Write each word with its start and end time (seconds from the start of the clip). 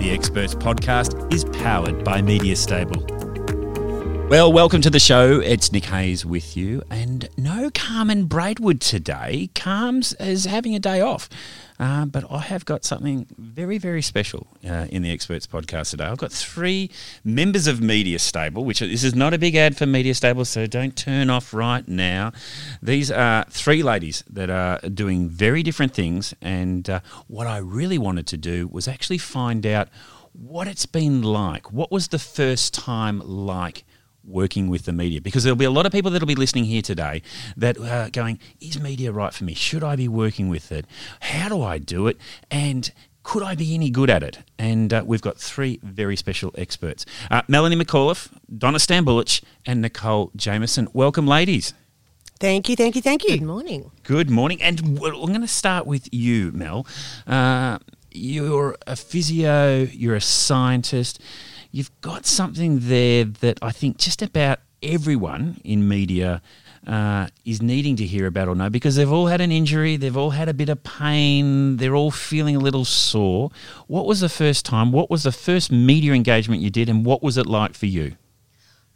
The 0.00 0.12
Experts 0.12 0.54
Podcast 0.54 1.30
is 1.30 1.44
powered 1.44 2.04
by 2.04 2.22
Media 2.22 2.56
Stable. 2.56 3.04
Well, 4.30 4.50
welcome 4.50 4.80
to 4.80 4.88
the 4.88 4.98
show. 4.98 5.40
It's 5.40 5.72
Nick 5.72 5.84
Hayes 5.84 6.24
with 6.24 6.56
you, 6.56 6.82
and 6.88 7.28
no 7.36 7.68
Carmen 7.74 8.24
Braidwood 8.24 8.80
today. 8.80 9.50
Carms 9.54 10.14
is 10.14 10.46
having 10.46 10.74
a 10.74 10.78
day 10.78 11.02
off, 11.02 11.28
uh, 11.80 12.04
but 12.04 12.30
I 12.30 12.40
have 12.40 12.66
got 12.66 12.84
something 12.84 13.26
very, 13.38 13.78
very 13.78 14.02
special 14.02 14.46
uh, 14.68 14.86
in 14.90 15.00
the 15.00 15.10
Experts 15.10 15.46
podcast 15.46 15.90
today. 15.90 16.04
I've 16.04 16.18
got 16.18 16.30
three 16.30 16.90
members 17.24 17.66
of 17.66 17.80
Media 17.80 18.18
Stable, 18.18 18.66
which 18.66 18.80
this 18.80 19.02
is 19.02 19.14
not 19.14 19.32
a 19.32 19.38
big 19.38 19.56
ad 19.56 19.78
for 19.78 19.86
Media 19.86 20.14
Stable, 20.14 20.44
so 20.44 20.66
don't 20.66 20.94
turn 20.94 21.30
off 21.30 21.54
right 21.54 21.88
now. 21.88 22.32
These 22.82 23.10
are 23.10 23.46
three 23.48 23.82
ladies 23.82 24.22
that 24.28 24.50
are 24.50 24.78
doing 24.90 25.30
very 25.30 25.62
different 25.62 25.94
things, 25.94 26.34
and 26.42 26.88
uh, 26.90 27.00
what 27.28 27.46
I 27.46 27.56
really 27.56 27.96
wanted 27.96 28.26
to 28.26 28.36
do 28.36 28.68
was 28.68 28.86
actually 28.86 29.18
find 29.18 29.64
out 29.64 29.88
what 30.32 30.68
it's 30.68 30.84
been 30.84 31.22
like. 31.22 31.72
What 31.72 31.90
was 31.90 32.08
the 32.08 32.18
first 32.18 32.74
time 32.74 33.22
like? 33.24 33.84
Working 34.24 34.68
with 34.68 34.84
the 34.84 34.92
media 34.92 35.20
because 35.20 35.44
there'll 35.44 35.56
be 35.56 35.64
a 35.64 35.70
lot 35.70 35.86
of 35.86 35.92
people 35.92 36.10
that'll 36.10 36.26
be 36.26 36.34
listening 36.34 36.64
here 36.64 36.82
today 36.82 37.22
that 37.56 37.78
are 37.78 38.10
going 38.10 38.38
is 38.60 38.78
media 38.78 39.10
right 39.10 39.32
for 39.32 39.44
me 39.44 39.54
should 39.54 39.82
i 39.82 39.96
be 39.96 40.08
working 40.08 40.48
with 40.48 40.70
it 40.70 40.84
how 41.20 41.48
do 41.48 41.62
i 41.62 41.78
do 41.78 42.06
it 42.06 42.18
and 42.50 42.92
could 43.22 43.42
I 43.42 43.54
be 43.54 43.74
any 43.74 43.90
good 43.90 44.08
at 44.08 44.22
it? 44.22 44.38
And 44.58 44.92
uh, 44.92 45.02
we've 45.06 45.20
got 45.20 45.38
three 45.38 45.78
very 45.82 46.16
special 46.16 46.52
experts 46.56 47.04
uh, 47.30 47.42
Melanie 47.48 47.76
McAuliffe, 47.76 48.30
Donna 48.56 48.78
Stambulich, 48.78 49.42
and 49.66 49.82
Nicole 49.82 50.30
Jameson. 50.34 50.88
Welcome, 50.92 51.26
ladies. 51.26 51.74
Thank 52.40 52.70
you, 52.70 52.76
thank 52.76 52.96
you, 52.96 53.02
thank 53.02 53.24
you. 53.24 53.38
Good 53.38 53.46
morning. 53.46 53.90
Good 54.02 54.30
morning. 54.30 54.62
And 54.62 54.80
I'm 54.80 54.96
going 54.96 55.42
to 55.42 55.46
start 55.46 55.86
with 55.86 56.08
you, 56.10 56.50
Mel. 56.52 56.86
Uh, 57.26 57.78
you're 58.10 58.76
a 58.86 58.96
physio, 58.96 59.82
you're 59.82 60.16
a 60.16 60.20
scientist 60.22 61.20
you've 61.70 61.90
got 62.00 62.26
something 62.26 62.80
there 62.82 63.24
that 63.24 63.58
I 63.62 63.70
think 63.72 63.98
just 63.98 64.22
about 64.22 64.60
everyone 64.82 65.60
in 65.64 65.86
media 65.88 66.42
uh, 66.86 67.28
is 67.44 67.60
needing 67.60 67.96
to 67.96 68.06
hear 68.06 68.26
about 68.26 68.48
or 68.48 68.54
know 68.54 68.70
because 68.70 68.96
they've 68.96 69.12
all 69.12 69.26
had 69.26 69.40
an 69.40 69.52
injury, 69.52 69.96
they've 69.96 70.16
all 70.16 70.30
had 70.30 70.48
a 70.48 70.54
bit 70.54 70.68
of 70.68 70.82
pain, 70.82 71.76
they're 71.76 71.94
all 71.94 72.10
feeling 72.10 72.56
a 72.56 72.58
little 72.58 72.84
sore. 72.84 73.50
What 73.86 74.06
was 74.06 74.20
the 74.20 74.28
first 74.28 74.64
time? 74.64 74.90
What 74.92 75.10
was 75.10 75.24
the 75.24 75.32
first 75.32 75.70
media 75.70 76.12
engagement 76.12 76.62
you 76.62 76.70
did, 76.70 76.88
and 76.88 77.04
what 77.04 77.22
was 77.22 77.36
it 77.36 77.46
like 77.46 77.74
for 77.74 77.86
you? 77.86 78.16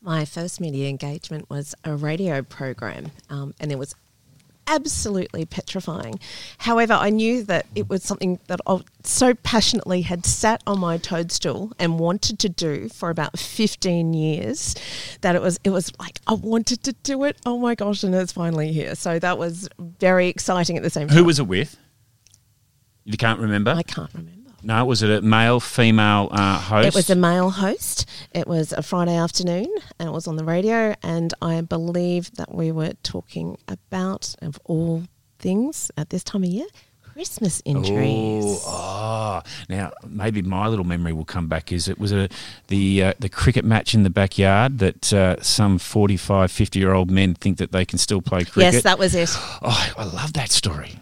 My 0.01 0.25
first 0.25 0.61
media 0.61 0.89
engagement 0.89 1.49
was 1.49 1.75
a 1.85 1.95
radio 1.95 2.43
program, 2.43 3.13
um, 3.31 3.55
and 3.61 3.71
it 3.71 3.79
was 3.79 3.95
absolutely 4.67 5.45
petrifying. 5.45 6.19
However, 6.59 6.95
I 6.95 7.11
knew 7.11 7.43
that 7.45 7.67
it 7.75 7.89
was 7.89 8.03
something 8.03 8.39
that 8.47 8.61
I 8.67 8.81
so 9.03 9.35
passionately 9.35 10.03
had 10.03 10.25
sat 10.25 10.63
on 10.67 10.81
my 10.81 10.99
toadstool 10.99 11.73
and 11.79 11.99
wanted 11.99 12.39
to 12.41 12.49
do 12.49 12.89
for 12.89 13.11
about 13.11 13.39
15 13.39 14.15
years 14.15 14.75
that 15.21 15.37
it 15.37 15.43
was 15.43 15.59
it 15.65 15.71
was 15.71 15.93
like 15.99 16.21
I 16.27 16.35
wanted 16.35 16.83
to 16.85 16.93
do 17.03 17.25
it. 17.25 17.37
Oh 17.45 17.59
my 17.59 17.75
gosh, 17.75 18.03
and 18.03 18.15
it's 18.15 18.33
finally 18.33 18.73
here. 18.73 18.95
So 18.95 19.19
that 19.19 19.39
was 19.39 19.69
very 19.79 20.29
exciting 20.29 20.77
at 20.77 20.83
the 20.83 20.91
same 20.91 21.09
time. 21.09 21.17
Who 21.17 21.25
was 21.25 21.39
it 21.39 21.47
with? 21.47 21.77
You 23.05 23.19
can't 23.19 23.41
remember? 23.41 23.71
I 23.71 23.83
can't 23.83 24.13
remember. 24.15 24.44
No, 24.65 24.83
it 24.83 24.87
was 24.87 25.03
it 25.03 25.11
a 25.11 25.21
male, 25.21 25.61
female 25.61 26.29
uh, 26.33 26.59
host? 26.59 26.89
It 26.89 26.95
was 26.95 27.11
a 27.11 27.15
male 27.15 27.51
host. 27.51 28.09
It 28.33 28.49
was 28.49 28.73
a 28.73 28.83
Friday 28.83 29.15
afternoon 29.15 29.69
and 29.99 30.09
it 30.09 30.13
was 30.13 30.27
on 30.27 30.37
the 30.37 30.45
radio. 30.45 30.95
And 31.03 31.35
I 31.43 31.61
believe 31.61 32.35
that 32.37 32.55
we 32.55 32.73
were 32.73 32.95
talking 33.03 33.59
about, 33.69 34.35
of 34.41 34.59
all 34.65 35.05
things 35.39 35.91
at 35.99 36.09
this 36.09 36.25
time 36.25 36.45
of 36.45 36.49
year, 36.49 36.67
Christmas 37.03 37.61
injuries. 37.67 38.45
Oh, 38.45 38.65
ah. 38.67 39.43
now 39.69 39.93
maybe 40.05 40.41
my 40.41 40.67
little 40.67 40.85
memory 40.85 41.13
will 41.13 41.27
come 41.27 41.47
back. 41.47 41.71
Is 41.71 41.87
it 41.87 41.99
was 41.99 42.11
a 42.11 42.29
the 42.69 43.05
uh, 43.05 43.13
the 43.21 43.29
cricket 43.29 43.65
match 43.65 43.95
in 43.95 44.03
the 44.03 44.11
backyard 44.11 44.79
that 44.79 45.13
uh, 45.13 45.41
some 45.41 45.79
45, 45.79 46.51
50 46.51 46.79
year 46.79 46.93
old 46.93 47.13
men 47.13 47.35
think 47.35 47.59
that 47.59 47.71
they 47.71 47.85
can 47.85 47.99
still 47.99 48.21
play 48.21 48.45
cricket? 48.45 48.75
Yes, 48.75 48.83
that 48.83 48.99
was 48.99 49.15
it. 49.15 49.31
Oh, 49.63 49.93
I 49.97 50.05
love 50.05 50.33
that 50.33 50.51
story. 50.51 50.99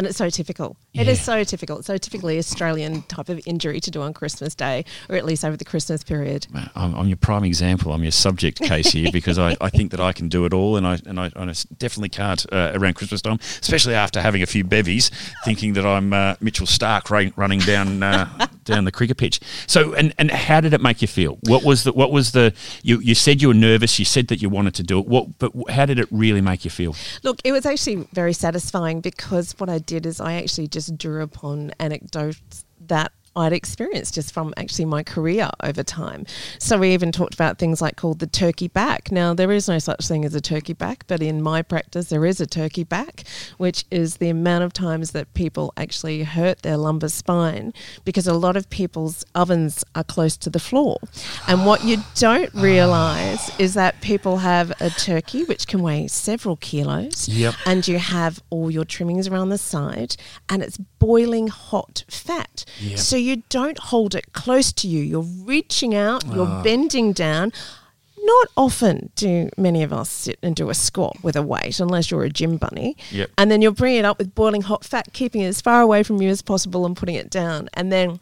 And 0.00 0.06
it's 0.06 0.16
so 0.16 0.30
typical. 0.30 0.78
Yeah. 0.94 1.02
It 1.02 1.08
is 1.08 1.20
so 1.20 1.44
typical. 1.44 1.76
It's 1.76 1.86
so 1.86 1.98
typically 1.98 2.38
Australian 2.38 3.02
type 3.02 3.28
of 3.28 3.38
injury 3.44 3.80
to 3.80 3.90
do 3.90 4.00
on 4.00 4.14
Christmas 4.14 4.54
Day, 4.54 4.86
or 5.10 5.16
at 5.16 5.26
least 5.26 5.44
over 5.44 5.58
the 5.58 5.64
Christmas 5.66 6.02
period. 6.02 6.46
I'm, 6.74 6.94
I'm 6.94 7.06
your 7.06 7.18
prime 7.18 7.44
example. 7.44 7.92
I'm 7.92 8.02
your 8.02 8.10
subject 8.10 8.60
case 8.60 8.92
here 8.92 9.10
because 9.12 9.38
I, 9.38 9.58
I 9.60 9.68
think 9.68 9.90
that 9.90 10.00
I 10.00 10.14
can 10.14 10.30
do 10.30 10.46
it 10.46 10.54
all, 10.54 10.78
and 10.78 10.86
I 10.86 11.00
and 11.04 11.20
I, 11.20 11.30
and 11.36 11.50
I 11.50 11.54
definitely 11.76 12.08
can't 12.08 12.50
uh, 12.50 12.72
around 12.74 12.94
Christmas 12.94 13.20
time, 13.20 13.40
especially 13.60 13.92
after 13.92 14.22
having 14.22 14.42
a 14.42 14.46
few 14.46 14.64
bevies, 14.64 15.10
thinking 15.44 15.74
that 15.74 15.84
I'm 15.84 16.14
uh, 16.14 16.36
Mitchell 16.40 16.66
Starc 16.66 17.10
ra- 17.10 17.30
running 17.36 17.60
down 17.60 18.02
uh, 18.02 18.46
down 18.70 18.84
the 18.84 18.92
cricket 18.92 19.16
pitch. 19.16 19.40
So, 19.66 19.94
and, 19.94 20.14
and 20.18 20.30
how 20.30 20.60
did 20.60 20.72
it 20.72 20.80
make 20.80 21.02
you 21.02 21.08
feel? 21.08 21.38
What 21.42 21.64
was 21.64 21.84
the 21.84 21.92
what 21.92 22.10
was 22.12 22.32
the 22.32 22.54
you, 22.82 23.00
you 23.00 23.14
said 23.14 23.42
you 23.42 23.48
were 23.48 23.54
nervous. 23.54 23.98
You 23.98 24.04
said 24.04 24.28
that 24.28 24.40
you 24.40 24.48
wanted 24.48 24.74
to 24.74 24.82
do 24.82 24.98
it. 24.98 25.06
What, 25.06 25.38
but 25.38 25.52
how 25.70 25.86
did 25.86 25.98
it 25.98 26.08
really 26.10 26.40
make 26.40 26.64
you 26.64 26.70
feel? 26.70 26.94
Look, 27.22 27.40
it 27.44 27.52
was 27.52 27.66
actually 27.66 28.08
very 28.12 28.32
satisfying 28.32 29.00
because 29.00 29.54
what 29.58 29.68
I 29.68 29.78
did 29.78 30.06
is 30.06 30.20
I 30.20 30.34
actually 30.34 30.68
just 30.68 30.96
drew 30.96 31.22
upon 31.22 31.72
anecdotes 31.78 32.64
that 32.86 33.12
I'd 33.36 33.52
experienced 33.52 34.14
just 34.14 34.34
from 34.34 34.52
actually 34.56 34.86
my 34.86 35.02
career 35.02 35.50
over 35.62 35.82
time. 35.82 36.26
So 36.58 36.78
we 36.78 36.92
even 36.92 37.12
talked 37.12 37.34
about 37.34 37.58
things 37.58 37.80
like 37.80 37.96
called 37.96 38.18
the 38.18 38.26
turkey 38.26 38.68
back. 38.68 39.12
Now 39.12 39.34
there 39.34 39.52
is 39.52 39.68
no 39.68 39.78
such 39.78 40.06
thing 40.06 40.24
as 40.24 40.34
a 40.34 40.40
turkey 40.40 40.72
back, 40.72 41.04
but 41.06 41.22
in 41.22 41.40
my 41.40 41.62
practice 41.62 42.08
there 42.08 42.26
is 42.26 42.40
a 42.40 42.46
turkey 42.46 42.84
back, 42.84 43.24
which 43.58 43.84
is 43.90 44.16
the 44.16 44.28
amount 44.28 44.64
of 44.64 44.72
times 44.72 45.12
that 45.12 45.32
people 45.34 45.72
actually 45.76 46.24
hurt 46.24 46.62
their 46.62 46.76
lumbar 46.76 47.08
spine 47.08 47.72
because 48.04 48.26
a 48.26 48.34
lot 48.34 48.56
of 48.56 48.68
people's 48.70 49.24
ovens 49.34 49.84
are 49.94 50.04
close 50.04 50.36
to 50.38 50.50
the 50.50 50.58
floor. 50.58 50.98
And 51.46 51.66
what 51.66 51.84
you 51.84 51.98
don't 52.16 52.52
realize 52.54 53.50
is 53.58 53.74
that 53.74 54.00
people 54.00 54.38
have 54.38 54.72
a 54.80 54.90
turkey 54.90 55.44
which 55.44 55.66
can 55.66 55.82
weigh 55.82 56.08
several 56.08 56.56
kilos 56.56 57.28
yep. 57.28 57.54
and 57.64 57.86
you 57.86 57.98
have 57.98 58.42
all 58.50 58.70
your 58.70 58.84
trimmings 58.84 59.28
around 59.28 59.50
the 59.50 59.58
side 59.58 60.16
and 60.48 60.62
it's 60.62 60.78
boiling 60.98 61.48
hot 61.48 62.04
fat. 62.08 62.64
Yep. 62.80 62.98
So 62.98 63.16
you 63.16 63.29
don't 63.36 63.78
hold 63.78 64.14
it 64.14 64.32
close 64.32 64.72
to 64.74 64.88
you. 64.88 65.00
You're 65.02 65.20
reaching 65.22 65.94
out, 65.94 66.24
you're 66.26 66.46
Ah. 66.46 66.62
bending 66.62 67.12
down. 67.12 67.52
Not 68.22 68.48
often 68.56 69.10
do 69.16 69.48
many 69.56 69.82
of 69.82 69.92
us 69.92 70.10
sit 70.10 70.38
and 70.42 70.54
do 70.54 70.68
a 70.68 70.74
squat 70.74 71.16
with 71.22 71.36
a 71.36 71.42
weight, 71.42 71.80
unless 71.80 72.10
you're 72.10 72.24
a 72.24 72.28
gym 72.30 72.58
bunny. 72.58 72.96
Yep. 73.10 73.30
And 73.38 73.50
then 73.50 73.62
you're 73.62 73.72
bringing 73.72 74.00
it 74.00 74.04
up 74.04 74.18
with 74.18 74.34
boiling 74.34 74.60
hot 74.62 74.84
fat, 74.84 75.12
keeping 75.14 75.40
it 75.40 75.46
as 75.46 75.60
far 75.62 75.80
away 75.80 76.02
from 76.02 76.20
you 76.20 76.28
as 76.28 76.42
possible 76.42 76.84
and 76.84 76.94
putting 76.96 77.14
it 77.14 77.30
down. 77.30 77.70
And 77.74 77.90
then 77.90 78.20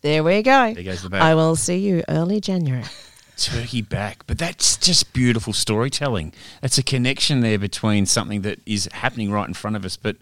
there 0.00 0.24
we 0.24 0.42
go. 0.42 0.72
There 0.72 0.82
goes 0.82 1.02
the 1.02 1.10
back. 1.10 1.20
I 1.22 1.34
will 1.34 1.56
see 1.56 1.76
you 1.76 2.02
early 2.08 2.40
January. 2.40 2.84
turkey 3.36 3.82
back. 3.82 4.24
But 4.26 4.38
that's 4.38 4.76
just 4.78 5.12
beautiful 5.12 5.52
storytelling. 5.52 6.32
That's 6.62 6.78
a 6.78 6.82
connection 6.82 7.40
there 7.40 7.58
between 7.58 8.06
something 8.06 8.42
that 8.42 8.60
is 8.64 8.88
happening 8.92 9.30
right 9.30 9.46
in 9.46 9.54
front 9.54 9.76
of 9.76 9.84
us, 9.84 9.96
but 9.96 10.16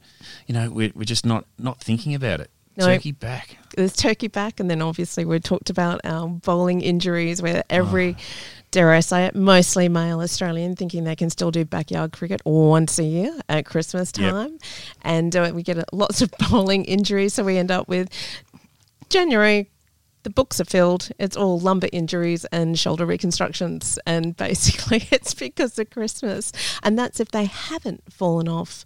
you 0.46 0.54
know 0.54 0.68
we're, 0.70 0.90
we're 0.94 1.04
just 1.04 1.24
not 1.24 1.44
not 1.58 1.78
thinking 1.78 2.14
about 2.14 2.40
it. 2.40 2.50
No. 2.76 2.86
Turkey 2.86 3.12
back. 3.12 3.58
There's 3.76 3.94
turkey 3.94 4.28
back, 4.28 4.60
and 4.60 4.70
then 4.70 4.82
obviously 4.82 5.24
we 5.24 5.38
talked 5.40 5.70
about 5.70 6.00
our 6.04 6.28
bowling 6.28 6.80
injuries, 6.80 7.40
where 7.42 7.62
every, 7.70 8.16
dare 8.70 8.92
I 8.92 9.00
say 9.00 9.26
it, 9.26 9.34
mostly 9.34 9.88
male 9.88 10.20
Australian 10.20 10.76
thinking 10.76 11.04
they 11.04 11.16
can 11.16 11.30
still 11.30 11.50
do 11.50 11.64
backyard 11.64 12.12
cricket 12.12 12.40
once 12.44 12.98
a 12.98 13.04
year 13.04 13.34
at 13.48 13.66
Christmas 13.66 14.12
Yep. 14.16 14.30
time, 14.30 14.58
and 15.02 15.34
uh, 15.36 15.52
we 15.54 15.62
get 15.62 15.78
uh, 15.78 15.84
lots 15.92 16.22
of 16.22 16.30
bowling 16.50 16.84
injuries, 16.84 17.34
so 17.34 17.44
we 17.44 17.58
end 17.58 17.70
up 17.70 17.88
with 17.88 18.08
January. 19.08 19.68
The 20.24 20.30
books 20.30 20.60
are 20.60 20.64
filled. 20.64 21.10
It's 21.18 21.36
all 21.36 21.58
lumbar 21.58 21.90
injuries 21.92 22.44
and 22.46 22.78
shoulder 22.78 23.04
reconstructions, 23.04 23.98
and 24.06 24.36
basically 24.48 25.06
it's 25.10 25.34
because 25.34 25.78
of 25.78 25.90
Christmas, 25.90 26.52
and 26.82 26.98
that's 26.98 27.18
if 27.20 27.30
they 27.30 27.46
haven't 27.46 28.12
fallen 28.12 28.48
off 28.48 28.84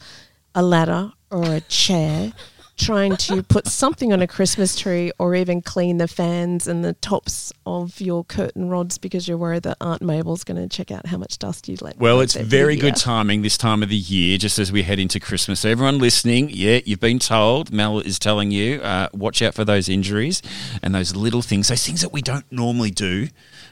a 0.55 0.63
ladder 0.63 1.13
or 1.31 1.45
a 1.45 1.61
chair 1.61 2.33
trying 2.77 3.17
to 3.17 3.43
put 3.43 3.67
something 3.67 4.13
on 4.13 4.21
a 4.21 4.27
Christmas 4.27 4.77
tree 4.77 5.11
or 5.19 5.35
even 5.35 5.63
clean 5.63 5.97
the 5.97 6.09
fans 6.09 6.67
and 6.67 6.85
the 6.85 6.93
tops 6.95 7.53
of 7.65 8.01
your 8.01 8.25
curtain 8.25 8.69
rods 8.69 8.99
because 8.99 9.27
you're 9.27 9.39
worried 9.39 9.63
that 9.63 9.77
Aunt 9.81 10.03
Mabel's 10.03 10.45
going 10.45 10.57
to 10.61 10.69
check 10.69 10.91
out 10.91 11.07
how 11.07 11.17
much 11.17 11.39
dust 11.39 11.69
you 11.69 11.77
let. 11.81 11.99
Well, 11.99 12.21
it's 12.21 12.35
very 12.35 12.77
good 12.77 12.97
timing 12.97 13.43
this 13.43 13.57
time 13.57 13.83
of 13.83 13.89
the 13.89 13.97
year, 13.97 14.39
just 14.39 14.59
as 14.59 14.71
we 14.71 14.83
head 14.83 14.99
into 14.99 15.19
Christmas. 15.19 15.61
So 15.61 15.71
everyone 15.71 15.99
listening, 15.99 16.51
yeah, 16.51 16.81
you've 16.85 17.01
been 17.01 17.19
told. 17.19 17.73
Mel 17.73 18.01
is 18.01 18.19
telling 18.19 18.51
you, 18.51 18.81
uh, 18.83 19.09
watch 19.13 19.43
out 19.43 19.55
for 19.55 19.65
those 19.65 19.89
injuries 19.89 20.43
and 20.83 20.95
those 20.95 21.17
little 21.17 21.43
things, 21.43 21.69
those 21.69 21.85
things 21.85 22.03
that 22.03 22.13
we 22.13 22.23
don't 22.23 22.51
normally 22.51 22.91
do. 22.91 23.29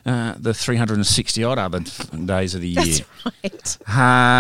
Uh, 0.07 0.35
the 0.39 0.53
360 0.53 1.43
odd 1.45 1.59
other 1.59 1.81
days 2.27 2.55
of 2.55 2.61
the 2.61 2.69
year. 2.69 2.85
That's 3.43 3.79
Right. 3.87 3.89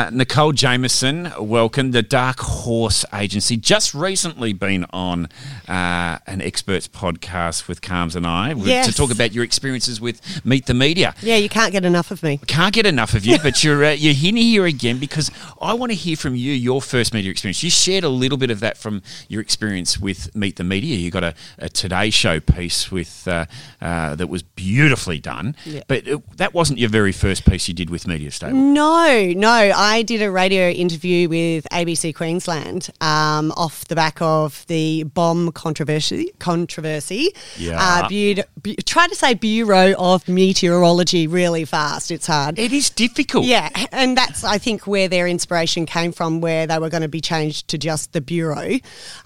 Uh, 0.06 0.10
Nicole 0.10 0.52
Jameson, 0.52 1.32
welcome. 1.40 1.92
The 1.92 2.02
Dark 2.02 2.38
Horse 2.40 3.04
Agency 3.14 3.56
just 3.56 3.94
recently 3.94 4.52
been 4.52 4.84
on 4.90 5.28
uh, 5.66 6.18
an 6.26 6.42
experts 6.42 6.86
podcast 6.86 7.66
with 7.66 7.80
Carms 7.80 8.14
and 8.14 8.26
I 8.26 8.52
with- 8.52 8.66
to 8.84 8.92
talk 8.92 9.10
about 9.10 9.32
your 9.32 9.42
experiences 9.42 10.02
with 10.02 10.44
Meet 10.44 10.66
the 10.66 10.74
Media. 10.74 11.14
Yeah, 11.22 11.36
you 11.36 11.48
can't 11.48 11.72
get 11.72 11.86
enough 11.86 12.10
of 12.10 12.22
me. 12.22 12.40
Can't 12.46 12.74
get 12.74 12.84
enough 12.84 13.14
of 13.14 13.24
you, 13.24 13.38
but 13.42 13.64
you're 13.64 13.82
uh, 13.84 13.92
you're 13.92 14.12
here 14.12 14.34
here 14.34 14.66
again 14.66 14.98
because 14.98 15.30
I 15.62 15.72
want 15.74 15.92
to 15.92 15.96
hear 15.96 16.16
from 16.16 16.34
you 16.34 16.52
your 16.52 16.82
first 16.82 17.14
media 17.14 17.30
experience. 17.30 17.62
You 17.62 17.70
shared 17.70 18.04
a 18.04 18.08
little 18.10 18.36
bit 18.36 18.50
of 18.50 18.60
that 18.60 18.76
from 18.76 19.02
your 19.28 19.40
experience 19.40 19.98
with 19.98 20.34
Meet 20.36 20.56
the 20.56 20.64
Media. 20.64 20.96
You 20.96 21.10
got 21.10 21.24
a, 21.24 21.34
a 21.58 21.68
Today 21.70 22.10
Show 22.10 22.40
piece 22.40 22.90
with 22.92 23.26
uh, 23.26 23.46
uh, 23.80 24.14
that 24.16 24.26
was 24.28 24.42
beautifully 24.42 25.18
done, 25.20 25.53
Yeah. 25.64 25.82
but 25.88 26.06
it, 26.06 26.36
that 26.36 26.54
wasn't 26.54 26.78
your 26.78 26.90
very 26.90 27.12
first 27.12 27.44
piece 27.44 27.68
you 27.68 27.74
did 27.74 27.90
with 27.90 28.06
Media 28.06 28.30
Stable. 28.30 28.56
No, 28.56 29.32
no. 29.36 29.50
I 29.50 30.02
did 30.02 30.22
a 30.22 30.30
radio 30.30 30.68
interview 30.70 31.28
with 31.28 31.66
ABC 31.72 32.14
Queensland 32.14 32.90
um, 33.00 33.52
off 33.56 33.86
the 33.88 33.94
back 33.94 34.20
of 34.20 34.66
the 34.66 35.04
BoM 35.04 35.52
controversy. 35.52 36.32
Controversy. 36.38 37.34
Yeah. 37.56 37.78
Uh, 37.80 38.08
bu- 38.08 38.42
bu- 38.62 38.74
try 38.76 39.06
to 39.06 39.14
say 39.14 39.34
Bureau 39.34 39.94
of 39.98 40.28
Meteorology 40.28 41.26
really 41.26 41.64
fast. 41.64 42.10
It's 42.10 42.26
hard. 42.26 42.58
It 42.58 42.72
is 42.72 42.90
difficult. 42.90 43.44
Yeah, 43.44 43.68
and 43.92 44.16
that's 44.16 44.44
I 44.44 44.58
think 44.58 44.86
where 44.86 45.08
their 45.08 45.26
inspiration 45.26 45.86
came 45.86 46.12
from, 46.12 46.40
where 46.40 46.66
they 46.66 46.78
were 46.78 46.90
going 46.90 47.02
to 47.02 47.08
be 47.08 47.20
changed 47.20 47.68
to 47.68 47.78
just 47.78 48.12
the 48.12 48.20
bureau, 48.20 48.78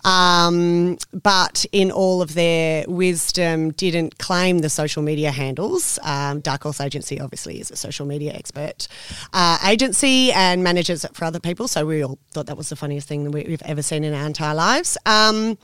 um, 0.05 0.99
but 1.13 1.65
in 1.73 1.91
all 1.91 2.23
of 2.23 2.35
their 2.35 2.85
wisdom, 2.89 3.71
didn't 3.73 4.19
claim 4.19 4.59
the 4.59 4.71
social 4.71 5.03
media 5.03 5.31
handles. 5.31 5.99
Um, 6.19 6.41
Dark 6.41 6.63
Horse 6.65 6.81
Agency 6.81 7.21
obviously 7.21 7.61
is 7.61 7.71
a 7.71 7.77
social 7.77 8.07
media 8.07 8.33
expert 8.33 8.89
uh, 9.33 9.59
agency 9.67 10.33
and 10.33 10.63
manages 10.65 11.05
it 11.05 11.15
for 11.15 11.25
other 11.25 11.41
people. 11.41 11.69
So 11.69 11.87
we 11.87 12.03
all 12.05 12.19
thought 12.33 12.47
that 12.47 12.57
was 12.57 12.69
the 12.69 12.77
funniest 12.77 13.07
thing 13.09 13.25
that 13.25 13.31
we- 13.31 13.47
we've 13.49 13.63
ever 13.63 13.83
seen 13.83 14.03
in 14.05 14.13
our 14.15 14.27
entire 14.27 14.55
lives. 14.55 14.99
Um, 15.07 15.59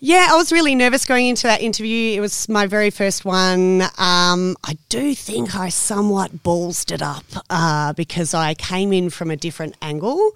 yeah, 0.00 0.28
I 0.30 0.36
was 0.36 0.52
really 0.52 0.74
nervous 0.76 1.04
going 1.04 1.26
into 1.26 1.48
that 1.48 1.60
interview. 1.60 2.16
It 2.16 2.20
was 2.20 2.48
my 2.48 2.66
very 2.66 2.90
first 2.90 3.24
one. 3.24 3.82
Um, 3.98 4.56
I 4.62 4.76
do 4.88 5.14
think 5.14 5.56
I 5.56 5.70
somewhat 5.70 6.44
ballsed 6.44 6.92
it 6.92 7.02
up 7.02 7.24
uh, 7.50 7.92
because 7.94 8.32
I 8.32 8.54
came 8.54 8.92
in 8.92 9.10
from 9.10 9.30
a 9.30 9.36
different 9.36 9.74
angle. 9.82 10.30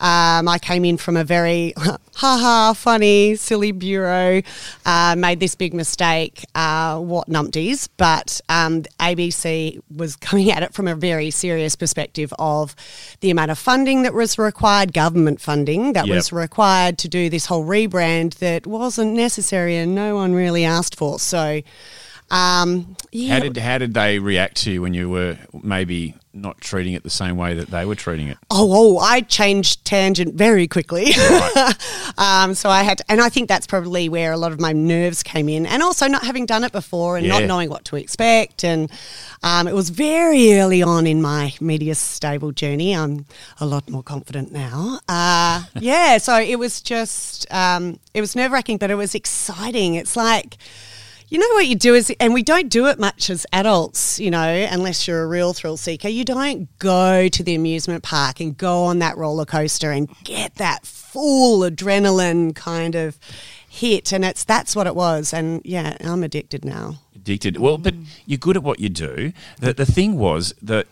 Um, 0.00 0.48
I 0.48 0.58
came 0.60 0.84
in 0.84 0.96
from 0.96 1.16
a 1.16 1.24
very 1.24 1.74
haha 2.14 2.72
funny, 2.72 3.36
silly 3.36 3.72
bureau, 3.72 4.42
uh, 4.86 5.14
made 5.16 5.40
this 5.40 5.54
big 5.54 5.74
mistake, 5.74 6.44
uh, 6.54 6.98
what 6.98 7.28
numpties. 7.28 7.88
But 7.96 8.40
um, 8.48 8.82
ABC 8.98 9.80
was 9.94 10.16
coming 10.16 10.50
at 10.50 10.62
it 10.62 10.72
from 10.72 10.88
a 10.88 10.94
very 10.94 11.30
serious 11.30 11.76
perspective 11.76 12.32
of 12.38 12.74
the 13.20 13.30
amount 13.30 13.50
of 13.50 13.58
funding 13.58 14.02
that 14.02 14.14
was 14.14 14.38
required, 14.38 14.92
government 14.92 15.40
funding 15.40 15.92
that 15.92 16.06
Yep. 16.06 16.14
was 16.16 16.32
required 16.32 16.96
to 16.98 17.08
do 17.08 17.28
this 17.28 17.46
whole 17.46 17.64
rebrand 17.64 18.36
that 18.38 18.66
wasn't 18.66 19.12
necessary 19.12 19.76
and 19.76 19.94
no 19.94 20.14
one 20.16 20.34
really 20.34 20.64
asked 20.64 20.96
for. 20.96 21.18
So, 21.18 21.60
um, 22.30 22.96
yeah. 23.12 23.34
How 23.34 23.40
did 23.40 23.56
how 23.56 23.78
did 23.78 23.94
they 23.94 24.18
react 24.18 24.56
to 24.62 24.70
you 24.70 24.82
when 24.82 24.94
you 24.94 25.08
were 25.08 25.36
maybe 25.62 26.14
not 26.32 26.60
treating 26.60 26.92
it 26.92 27.02
the 27.02 27.10
same 27.10 27.36
way 27.36 27.54
that 27.54 27.68
they 27.68 27.84
were 27.84 27.96
treating 27.96 28.28
it? 28.28 28.38
Oh, 28.50 28.68
oh, 28.72 28.98
I 28.98 29.20
changed 29.22 29.84
tangent 29.84 30.34
very 30.36 30.68
quickly. 30.68 31.06
um, 32.18 32.54
so 32.54 32.70
I 32.70 32.84
had, 32.84 32.98
to, 32.98 33.04
and 33.08 33.20
I 33.20 33.28
think 33.28 33.48
that's 33.48 33.66
probably 33.66 34.08
where 34.08 34.30
a 34.30 34.36
lot 34.36 34.52
of 34.52 34.60
my 34.60 34.72
nerves 34.72 35.24
came 35.24 35.48
in, 35.48 35.66
and 35.66 35.82
also 35.82 36.06
not 36.06 36.22
having 36.24 36.46
done 36.46 36.62
it 36.62 36.70
before 36.70 37.16
and 37.16 37.26
Yeah. 37.26 37.40
not 37.40 37.48
knowing 37.48 37.68
what 37.68 37.84
to 37.86 37.96
expect. 37.96 38.62
And 38.64 38.88
um, 39.42 39.66
it 39.66 39.74
was 39.74 39.90
very 39.90 40.52
early 40.54 40.82
on 40.82 41.04
in 41.06 41.20
my 41.20 41.52
media 41.60 41.96
stable 41.96 42.52
journey. 42.52 42.94
I'm 42.94 43.26
a 43.58 43.66
lot 43.66 43.90
more 43.90 44.04
confident 44.04 44.52
now. 44.52 45.00
Uh, 45.08 45.64
yeah, 45.80 46.18
so 46.18 46.38
it 46.40 46.60
was 46.60 46.80
just, 46.80 47.52
um, 47.52 47.98
it 48.14 48.20
was 48.20 48.36
nerve 48.36 48.52
wracking, 48.52 48.78
but 48.78 48.92
it 48.92 48.96
was 48.96 49.16
exciting. 49.16 49.94
It's 49.96 50.14
like, 50.16 50.58
you 51.30 51.38
know 51.38 51.46
what 51.54 51.68
you 51.68 51.76
do 51.76 51.94
is, 51.94 52.12
and 52.18 52.34
we 52.34 52.42
don't 52.42 52.68
do 52.68 52.86
it 52.88 52.98
much 52.98 53.30
as 53.30 53.46
adults, 53.52 54.18
you 54.18 54.32
know, 54.32 54.68
unless 54.70 55.06
you're 55.06 55.22
a 55.22 55.26
real 55.28 55.54
thrill 55.54 55.76
seeker. 55.76 56.08
You 56.08 56.24
don't 56.24 56.68
go 56.80 57.28
to 57.28 57.42
the 57.44 57.54
amusement 57.54 58.02
park 58.02 58.40
and 58.40 58.58
go 58.58 58.82
on 58.82 58.98
that 58.98 59.16
roller 59.16 59.44
coaster 59.44 59.92
and 59.92 60.08
get 60.24 60.56
that 60.56 60.84
full 60.84 61.60
adrenaline 61.60 62.54
kind 62.56 62.96
of 62.96 63.16
hit. 63.68 64.12
And 64.12 64.24
it's 64.24 64.42
that's 64.42 64.74
what 64.74 64.88
it 64.88 64.96
was. 64.96 65.32
And 65.32 65.62
yeah, 65.64 65.96
I'm 66.00 66.24
addicted 66.24 66.64
now. 66.64 66.96
Addicted. 67.14 67.58
Well, 67.58 67.78
but 67.78 67.94
you're 68.26 68.36
good 68.36 68.56
at 68.56 68.64
what 68.64 68.80
you 68.80 68.88
do. 68.88 69.32
The, 69.60 69.72
the 69.72 69.86
thing 69.86 70.18
was 70.18 70.52
that 70.60 70.88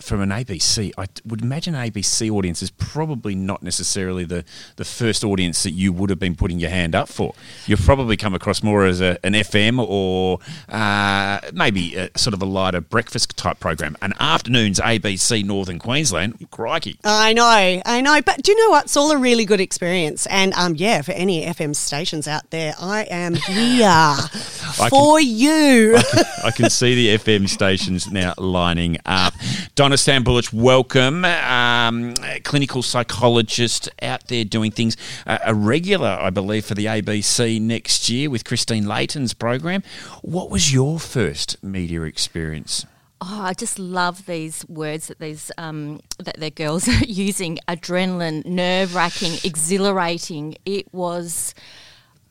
from 0.00 0.20
an 0.20 0.30
ABC, 0.30 0.92
I 0.98 1.06
would 1.24 1.40
imagine 1.40 1.74
ABC 1.74 2.30
audience 2.30 2.62
is 2.62 2.70
probably 2.70 3.34
not 3.34 3.62
necessarily 3.62 4.24
the, 4.24 4.44
the 4.76 4.84
first 4.84 5.24
audience 5.24 5.62
that 5.62 5.70
you 5.70 5.92
would 5.92 6.10
have 6.10 6.18
been 6.18 6.34
putting 6.34 6.58
your 6.58 6.70
hand 6.70 6.94
up 6.94 7.08
for. 7.08 7.34
You've 7.66 7.80
probably 7.80 8.16
come 8.16 8.34
across 8.34 8.62
more 8.62 8.84
as 8.84 9.00
a, 9.00 9.18
an 9.24 9.32
FM 9.32 9.84
or 9.86 10.40
uh, 10.68 11.40
maybe 11.54 11.96
a, 11.96 12.10
sort 12.16 12.34
of 12.34 12.42
a 12.42 12.44
lighter 12.44 12.80
breakfast 12.80 13.36
type 13.36 13.60
program. 13.60 13.96
An 14.02 14.12
afternoons 14.20 14.78
ABC 14.78 15.44
Northern 15.44 15.78
Queensland, 15.78 16.50
crikey. 16.50 16.98
I 17.04 17.32
know, 17.32 17.82
I 17.84 18.00
know, 18.02 18.20
but 18.20 18.42
do 18.42 18.52
you 18.52 18.58
know 18.58 18.70
what? 18.70 18.84
It's 18.84 18.96
all 18.96 19.10
a 19.10 19.18
really 19.18 19.44
good 19.44 19.60
experience, 19.60 20.26
and 20.26 20.52
um, 20.54 20.74
yeah, 20.76 21.02
for 21.02 21.12
any 21.12 21.46
FM 21.46 21.74
stations 21.74 22.28
out 22.28 22.50
there, 22.50 22.74
I 22.78 23.04
am 23.04 23.34
here 23.34 24.16
for 24.90 25.20
you. 25.20 25.96
I 26.44 26.50
can 26.54 26.68
see 26.68 26.94
the 26.94 27.18
FM 27.18 27.48
stations 27.48 28.10
now 28.10 28.34
lining 28.36 28.98
up. 29.06 29.34
Donna 29.74 29.96
Stambulich, 29.96 30.52
welcome. 30.52 31.24
Um, 31.24 32.14
clinical 32.44 32.82
psychologist 32.82 33.88
out 34.00 34.28
there 34.28 34.44
doing 34.44 34.70
things. 34.70 34.96
Uh, 35.26 35.38
a 35.44 35.54
regular, 35.54 36.08
I 36.08 36.30
believe, 36.30 36.64
for 36.64 36.74
the 36.74 36.86
ABC 36.86 37.60
next 37.60 38.08
year 38.08 38.30
with 38.30 38.44
Christine 38.44 38.86
Layton's 38.86 39.34
program. 39.34 39.82
What 40.22 40.50
was 40.50 40.72
your 40.72 40.98
first 40.98 41.62
media 41.62 42.02
experience? 42.02 42.86
Oh, 43.20 43.42
I 43.42 43.54
just 43.54 43.78
love 43.78 44.26
these 44.26 44.66
words 44.68 45.06
that 45.06 45.20
these 45.20 45.52
um, 45.56 46.00
that 46.18 46.40
the 46.40 46.50
girls 46.50 46.88
are 46.88 47.04
using: 47.04 47.58
adrenaline, 47.68 48.44
nerve 48.44 48.94
wracking, 48.94 49.34
exhilarating. 49.44 50.56
It 50.64 50.92
was 50.92 51.54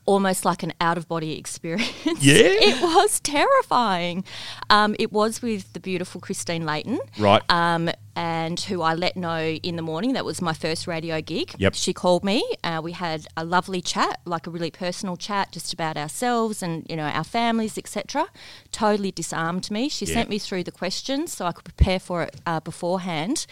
almost 0.05 0.45
like 0.45 0.63
an 0.63 0.73
out 0.81 0.97
of 0.97 1.07
body 1.07 1.37
experience. 1.37 1.91
Yeah? 2.19 2.33
it 2.37 2.81
was 2.81 3.19
terrifying. 3.19 4.23
Um, 4.69 4.95
it 4.99 5.11
was 5.11 5.41
with 5.41 5.71
the 5.73 5.79
beautiful 5.79 6.19
Christine 6.21 6.65
Layton, 6.65 6.99
Right. 7.19 7.41
Um, 7.49 7.89
and 8.15 8.59
who 8.59 8.81
I 8.81 8.93
let 8.93 9.15
know 9.15 9.39
in 9.39 9.77
the 9.77 9.81
morning. 9.81 10.13
That 10.13 10.25
was 10.25 10.41
my 10.41 10.53
first 10.53 10.85
radio 10.85 11.21
gig. 11.21 11.53
Yep. 11.57 11.75
She 11.75 11.93
called 11.93 12.25
me. 12.25 12.43
Uh, 12.63 12.81
we 12.83 12.91
had 12.91 13.25
a 13.37 13.45
lovely 13.45 13.81
chat, 13.81 14.19
like 14.25 14.47
a 14.47 14.49
really 14.49 14.71
personal 14.71 15.15
chat, 15.15 15.51
just 15.53 15.71
about 15.71 15.95
ourselves 15.97 16.61
and 16.61 16.85
you 16.89 16.97
know 16.97 17.05
our 17.05 17.23
families, 17.23 17.77
etc. 17.77 18.25
Totally 18.71 19.11
disarmed 19.11 19.71
me. 19.71 19.87
She 19.87 20.05
Yeah. 20.05 20.15
sent 20.15 20.29
me 20.29 20.39
through 20.39 20.63
the 20.65 20.71
questions 20.73 21.31
so 21.33 21.45
I 21.45 21.53
could 21.53 21.63
prepare 21.63 21.99
for 21.99 22.23
it 22.23 22.35
uh, 22.45 22.59
beforehand, 22.59 23.45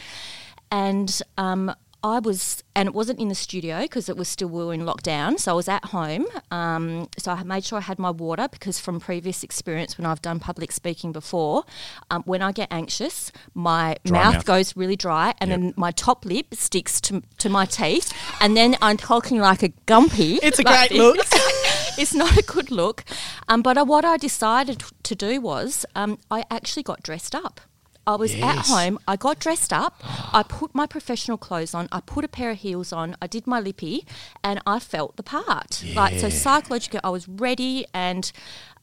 and 0.71 1.21
um, 1.37 1.73
I 2.03 2.19
was, 2.19 2.63
and 2.75 2.87
it 2.87 2.93
wasn't 2.95 3.19
in 3.19 3.27
the 3.27 3.35
studio 3.35 3.81
because 3.81 4.07
it 4.07 4.15
was 4.15 4.27
still 4.29 4.47
we 4.47 4.63
were 4.63 4.73
in 4.73 4.81
lockdown. 4.81 5.39
So 5.39 5.51
I 5.51 5.55
was 5.55 5.67
at 5.67 5.85
home. 5.85 6.25
Um, 6.49 7.09
so 7.17 7.31
I 7.33 7.43
made 7.43 7.65
sure 7.65 7.77
I 7.79 7.81
had 7.81 7.99
my 7.99 8.09
water 8.11 8.47
because 8.49 8.79
from 8.79 8.99
previous 8.99 9.43
experience 9.43 9.97
when 9.97 10.05
I've 10.05 10.21
done 10.21 10.39
public 10.39 10.71
speaking 10.71 11.11
before, 11.11 11.65
um, 12.09 12.23
when 12.23 12.41
I 12.41 12.51
get 12.53 12.69
anxious, 12.71 13.31
my 13.53 13.97
mouth, 14.09 14.35
mouth. 14.35 14.45
goes 14.45 14.75
really 14.77 14.95
dry, 14.95 15.33
and 15.39 15.49
Yep. 15.49 15.59
then 15.59 15.73
my 15.75 15.91
top 15.91 16.25
lip 16.25 16.53
sticks 16.53 17.01
to 17.01 17.21
to 17.39 17.49
my 17.49 17.65
teeth, 17.65 18.13
and 18.39 18.55
then 18.55 18.75
I'm 18.81 18.97
talking 18.97 19.39
like 19.39 19.61
a 19.63 19.69
gumpy. 19.85 20.39
It's 20.41 20.59
a 20.59 20.63
like 20.63 20.89
great 20.89 20.99
look. 21.03 21.17
it's 21.97 22.13
not 22.13 22.37
a 22.37 22.43
good 22.43 22.71
look. 22.71 23.03
Um, 23.47 23.61
but 23.61 23.77
uh, 23.77 23.83
what 23.85 24.05
I 24.05 24.17
decided 24.17 24.83
to 25.03 25.15
do 25.15 25.41
was 25.41 25.85
um, 25.95 26.17
I 26.31 26.45
actually 26.49 26.83
got 26.83 27.03
dressed 27.03 27.35
up. 27.35 27.59
I 28.09 28.15
was 28.15 28.33
at 28.33 28.65
home. 28.65 28.97
I 29.07 29.15
got 29.17 29.37
dressed 29.37 29.71
up. 29.71 30.01
I 30.33 30.41
put 30.41 30.73
my 30.73 30.87
professional 30.87 31.37
clothes 31.37 31.75
on. 31.75 31.87
I 31.91 31.99
put 32.01 32.25
a 32.25 32.27
pair 32.27 32.49
of 32.49 32.57
heels 32.57 32.91
on. 32.91 33.15
I 33.21 33.27
did 33.27 33.45
my 33.45 33.59
lippy, 33.59 34.03
and 34.43 34.59
I 34.65 34.79
felt 34.79 35.15
the 35.15 35.21
part. 35.21 35.83
Like 35.93 36.17
so, 36.17 36.27
psychologically, 36.27 37.01
I 37.03 37.11
was 37.11 37.27
ready, 37.27 37.85
and 37.93 38.31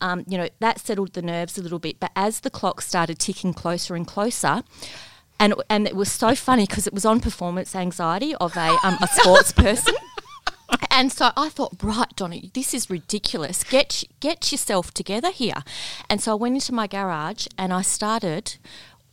um, 0.01 0.25
you 0.29 0.39
know 0.39 0.49
that 0.61 0.79
settled 0.79 1.15
the 1.15 1.23
nerves 1.23 1.59
a 1.59 1.63
little 1.63 1.81
bit. 1.81 1.99
But 1.99 2.13
as 2.15 2.41
the 2.41 2.51
clock 2.51 2.81
started 2.83 3.19
ticking 3.19 3.53
closer 3.53 3.97
and 3.97 4.07
closer. 4.07 4.63
And, 5.39 5.53
and 5.69 5.87
it 5.87 5.95
was 5.95 6.11
so 6.11 6.35
funny 6.35 6.65
because 6.65 6.87
it 6.87 6.95
was 6.95 7.05
on 7.05 7.21
performance 7.21 7.77
anxiety 7.77 8.35
of 8.37 8.57
a, 8.57 8.79
um, 8.83 8.97
a 9.03 9.07
sports 9.07 9.53
person. 9.65 9.95
And 10.91 11.13
so 11.13 11.29
I 11.37 11.51
thought, 11.51 11.75
right, 11.83 12.09
Donnie, 12.17 12.51
this 12.55 12.73
is 12.73 12.89
ridiculous. 12.89 13.63
Get 13.63 14.03
get 14.19 14.51
yourself 14.51 14.95
together 14.95 15.31
here. 15.31 15.63
And 16.09 16.23
so 16.23 16.33
I 16.33 16.35
went 16.37 16.55
into 16.55 16.73
my 16.73 16.87
garage 16.87 17.47
and 17.59 17.71
I 17.71 17.83
started 17.83 18.57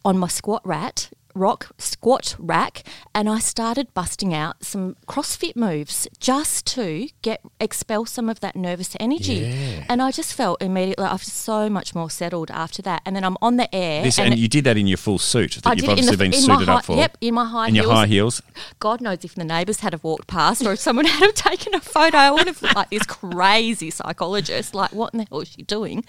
on 0.05 0.17
my 0.17 0.27
squat 0.27 0.61
rat 0.65 1.09
rock 1.35 1.69
squat 1.77 2.35
rack 2.37 2.83
and 3.15 3.27
I 3.29 3.39
started 3.39 3.93
busting 3.93 4.33
out 4.33 4.63
some 4.63 4.95
CrossFit 5.07 5.55
moves 5.55 6.07
just 6.19 6.65
to 6.67 7.09
get 7.21 7.41
expel 7.59 8.05
some 8.05 8.29
of 8.29 8.39
that 8.41 8.55
nervous 8.55 8.95
energy. 8.99 9.35
Yeah. 9.35 9.85
And 9.89 10.01
I 10.01 10.11
just 10.11 10.33
felt 10.33 10.61
immediately 10.61 11.05
I 11.05 11.13
was 11.13 11.23
so 11.23 11.69
much 11.69 11.95
more 11.95 12.09
settled 12.09 12.51
after 12.51 12.81
that. 12.83 13.01
And 13.05 13.15
then 13.15 13.23
I'm 13.23 13.37
on 13.41 13.57
the 13.57 13.73
air. 13.73 14.03
This, 14.03 14.19
and, 14.19 14.33
it- 14.33 14.39
you 14.39 14.47
did 14.47 14.63
that 14.65 14.77
in 14.77 14.87
your 14.87 14.97
full 14.97 15.17
suit 15.19 15.53
that 15.63 15.67
I 15.67 15.73
you've 15.73 15.89
obviously 15.89 16.15
the- 16.15 16.23
been 16.23 16.33
suited 16.33 16.67
high- 16.67 16.75
up 16.75 16.85
for. 16.85 16.95
Yep, 16.97 17.17
in 17.21 17.33
my 17.33 17.45
high 17.45 17.67
in 17.69 17.75
your 17.75 17.85
heels. 17.85 17.93
high 17.95 18.07
heels. 18.07 18.41
God 18.79 19.01
knows 19.01 19.23
if 19.23 19.35
the 19.35 19.43
neighbours 19.43 19.79
had 19.79 19.93
have 19.93 20.03
walked 20.03 20.27
past 20.27 20.65
or 20.65 20.73
if 20.73 20.79
someone 20.79 21.05
had 21.13 21.23
have 21.23 21.33
taken 21.33 21.73
a 21.73 21.79
photo, 21.79 22.17
I 22.17 22.31
would 22.31 22.47
have 22.47 22.61
looked 22.61 22.75
like 22.75 22.89
this 22.89 23.03
crazy 23.03 23.89
psychologist. 23.89 24.75
Like, 24.75 24.91
what 24.91 25.13
in 25.13 25.19
the 25.19 25.27
hell 25.29 25.41
is 25.41 25.47
she 25.49 25.63
doing? 25.63 26.03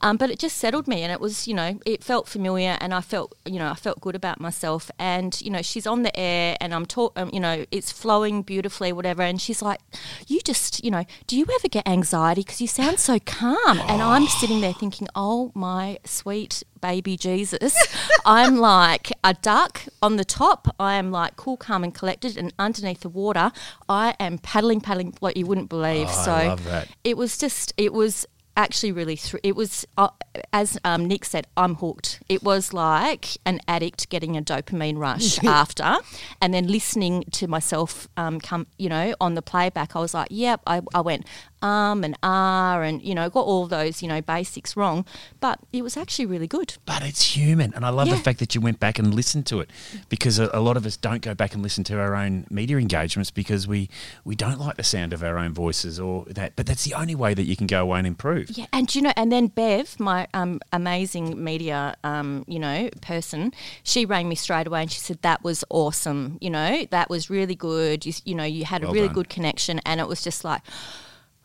Um, 0.00 0.16
but 0.16 0.30
it 0.30 0.38
just 0.38 0.56
settled 0.56 0.86
me, 0.88 1.02
and 1.02 1.12
it 1.12 1.20
was, 1.20 1.46
you 1.48 1.54
know, 1.54 1.78
it 1.84 2.02
felt 2.02 2.26
familiar, 2.28 2.76
and 2.80 2.94
I 2.94 3.00
felt, 3.00 3.34
you 3.44 3.58
know, 3.58 3.68
I 3.68 3.74
felt 3.74 4.00
good 4.00 4.14
about 4.14 4.40
myself. 4.40 4.61
And 4.98 5.40
you 5.40 5.50
know, 5.50 5.62
she's 5.62 5.86
on 5.86 6.02
the 6.02 6.18
air, 6.18 6.56
and 6.60 6.74
I'm 6.74 6.86
talking 6.86 7.22
um, 7.22 7.30
you 7.32 7.40
know, 7.40 7.64
it's 7.70 7.92
flowing 7.92 8.42
beautifully, 8.42 8.92
whatever. 8.92 9.22
And 9.22 9.40
she's 9.40 9.62
like, 9.62 9.80
"You 10.26 10.40
just, 10.40 10.84
you 10.84 10.90
know, 10.90 11.04
do 11.26 11.36
you 11.36 11.46
ever 11.58 11.68
get 11.68 11.86
anxiety 11.86 12.42
because 12.42 12.60
you 12.60 12.68
sound 12.68 12.98
so 12.98 13.18
calm?" 13.18 13.80
And 13.80 14.02
I'm 14.02 14.26
sitting 14.26 14.60
there 14.60 14.72
thinking, 14.74 15.08
"Oh 15.14 15.52
my 15.54 15.98
sweet." 16.04 16.62
baby 16.82 17.16
Jesus. 17.16 17.74
I'm 18.26 18.58
like 18.58 19.10
a 19.24 19.32
duck 19.32 19.82
on 20.02 20.16
the 20.16 20.24
top. 20.24 20.74
I 20.78 20.94
am 20.94 21.10
like 21.10 21.36
cool, 21.36 21.56
calm, 21.56 21.84
and 21.84 21.94
collected. 21.94 22.36
And 22.36 22.52
underneath 22.58 23.00
the 23.00 23.08
water, 23.08 23.52
I 23.88 24.14
am 24.20 24.36
paddling, 24.36 24.82
paddling 24.82 25.14
like 25.22 25.38
you 25.38 25.46
wouldn't 25.46 25.70
believe. 25.70 26.08
Oh, 26.10 26.24
so 26.24 26.84
it 27.04 27.16
was 27.16 27.38
just, 27.38 27.72
it 27.78 27.94
was 27.94 28.26
actually 28.56 28.92
really, 28.92 29.16
thr 29.16 29.38
it 29.42 29.56
was, 29.56 29.86
uh, 29.96 30.08
as 30.52 30.78
um, 30.84 31.06
Nick 31.06 31.24
said, 31.24 31.46
I'm 31.56 31.76
hooked. 31.76 32.22
It 32.28 32.42
was 32.42 32.72
like 32.72 33.38
an 33.44 33.60
addict 33.66 34.08
getting 34.08 34.36
a 34.36 34.42
dopamine 34.42 34.98
rush 34.98 35.42
after, 35.44 35.96
and 36.40 36.52
then 36.52 36.66
listening 36.68 37.24
to 37.32 37.46
myself 37.48 38.08
um, 38.16 38.40
come, 38.40 38.66
you 38.78 38.88
know, 38.88 39.14
on 39.20 39.34
the 39.34 39.42
playback. 39.42 39.96
I 39.96 40.00
was 40.00 40.14
like, 40.14 40.28
yep, 40.30 40.60
I, 40.66 40.82
I 40.94 41.00
went 41.00 41.26
um 41.62 42.04
and 42.04 42.16
ah 42.22 42.80
and 42.80 43.02
you 43.02 43.14
know 43.14 43.28
got 43.30 43.46
all 43.46 43.66
those 43.66 44.02
you 44.02 44.08
know 44.08 44.20
basics 44.20 44.76
wrong, 44.76 45.04
but 45.40 45.58
it 45.72 45.82
was 45.82 45.96
actually 45.96 46.26
really 46.26 46.46
good. 46.46 46.74
But 46.84 47.02
it's 47.02 47.22
human, 47.36 47.72
and 47.74 47.84
I 47.84 47.90
love 47.90 48.08
the 48.08 48.16
fact 48.16 48.38
that 48.40 48.54
you 48.54 48.60
went 48.60 48.80
back 48.80 48.98
and 48.98 49.14
listened 49.14 49.46
to 49.46 49.60
it, 49.60 49.70
because 50.08 50.38
a, 50.38 50.50
a 50.52 50.60
lot 50.60 50.76
of 50.76 50.84
us 50.86 50.96
don't 50.96 51.22
go 51.22 51.34
back 51.34 51.54
and 51.54 51.62
listen 51.62 51.84
to 51.84 51.98
our 52.00 52.14
own 52.14 52.46
media 52.50 52.76
engagements 52.78 53.30
because 53.30 53.66
we 53.68 53.88
we 54.24 54.34
don't 54.34 54.58
like 54.58 54.76
the 54.76 54.82
sound 54.82 55.12
of 55.12 55.22
our 55.22 55.38
own 55.38 55.52
voices 55.54 55.98
or 56.00 56.24
that. 56.26 56.56
But 56.56 56.66
that's 56.66 56.84
the 56.84 56.94
only 56.94 57.14
way 57.14 57.34
that 57.34 57.44
you 57.44 57.56
can 57.56 57.66
go 57.66 57.82
away 57.82 57.98
and 57.98 58.06
improve. 58.06 58.50
Yeah, 58.50 58.66
and 58.72 58.92
you 58.94 59.02
know, 59.02 59.12
and 59.16 59.30
then 59.30 59.46
Bev, 59.48 59.98
my 60.00 60.26
um, 60.34 60.60
amazing 60.72 61.42
media, 61.42 61.96
um, 62.04 62.44
you 62.46 62.58
know, 62.58 62.88
person, 63.00 63.52
she 63.82 64.04
rang 64.04 64.28
me 64.28 64.34
straight 64.34 64.66
away 64.66 64.82
and 64.82 64.90
she 64.90 65.00
said 65.00 65.20
that 65.22 65.42
was 65.44 65.64
awesome. 65.70 66.38
You 66.40 66.50
know, 66.50 66.86
that 66.90 67.08
was 67.08 67.30
really 67.30 67.54
good. 67.54 68.04
You, 68.06 68.12
you 68.24 68.34
know, 68.34 68.44
you 68.44 68.64
had 68.64 68.82
Well 68.82 68.90
a 68.90 68.94
really 68.94 69.08
done. 69.08 69.14
good 69.14 69.28
connection, 69.28 69.80
and 69.86 70.00
it 70.00 70.08
was 70.08 70.22
just 70.22 70.44
like. 70.44 70.62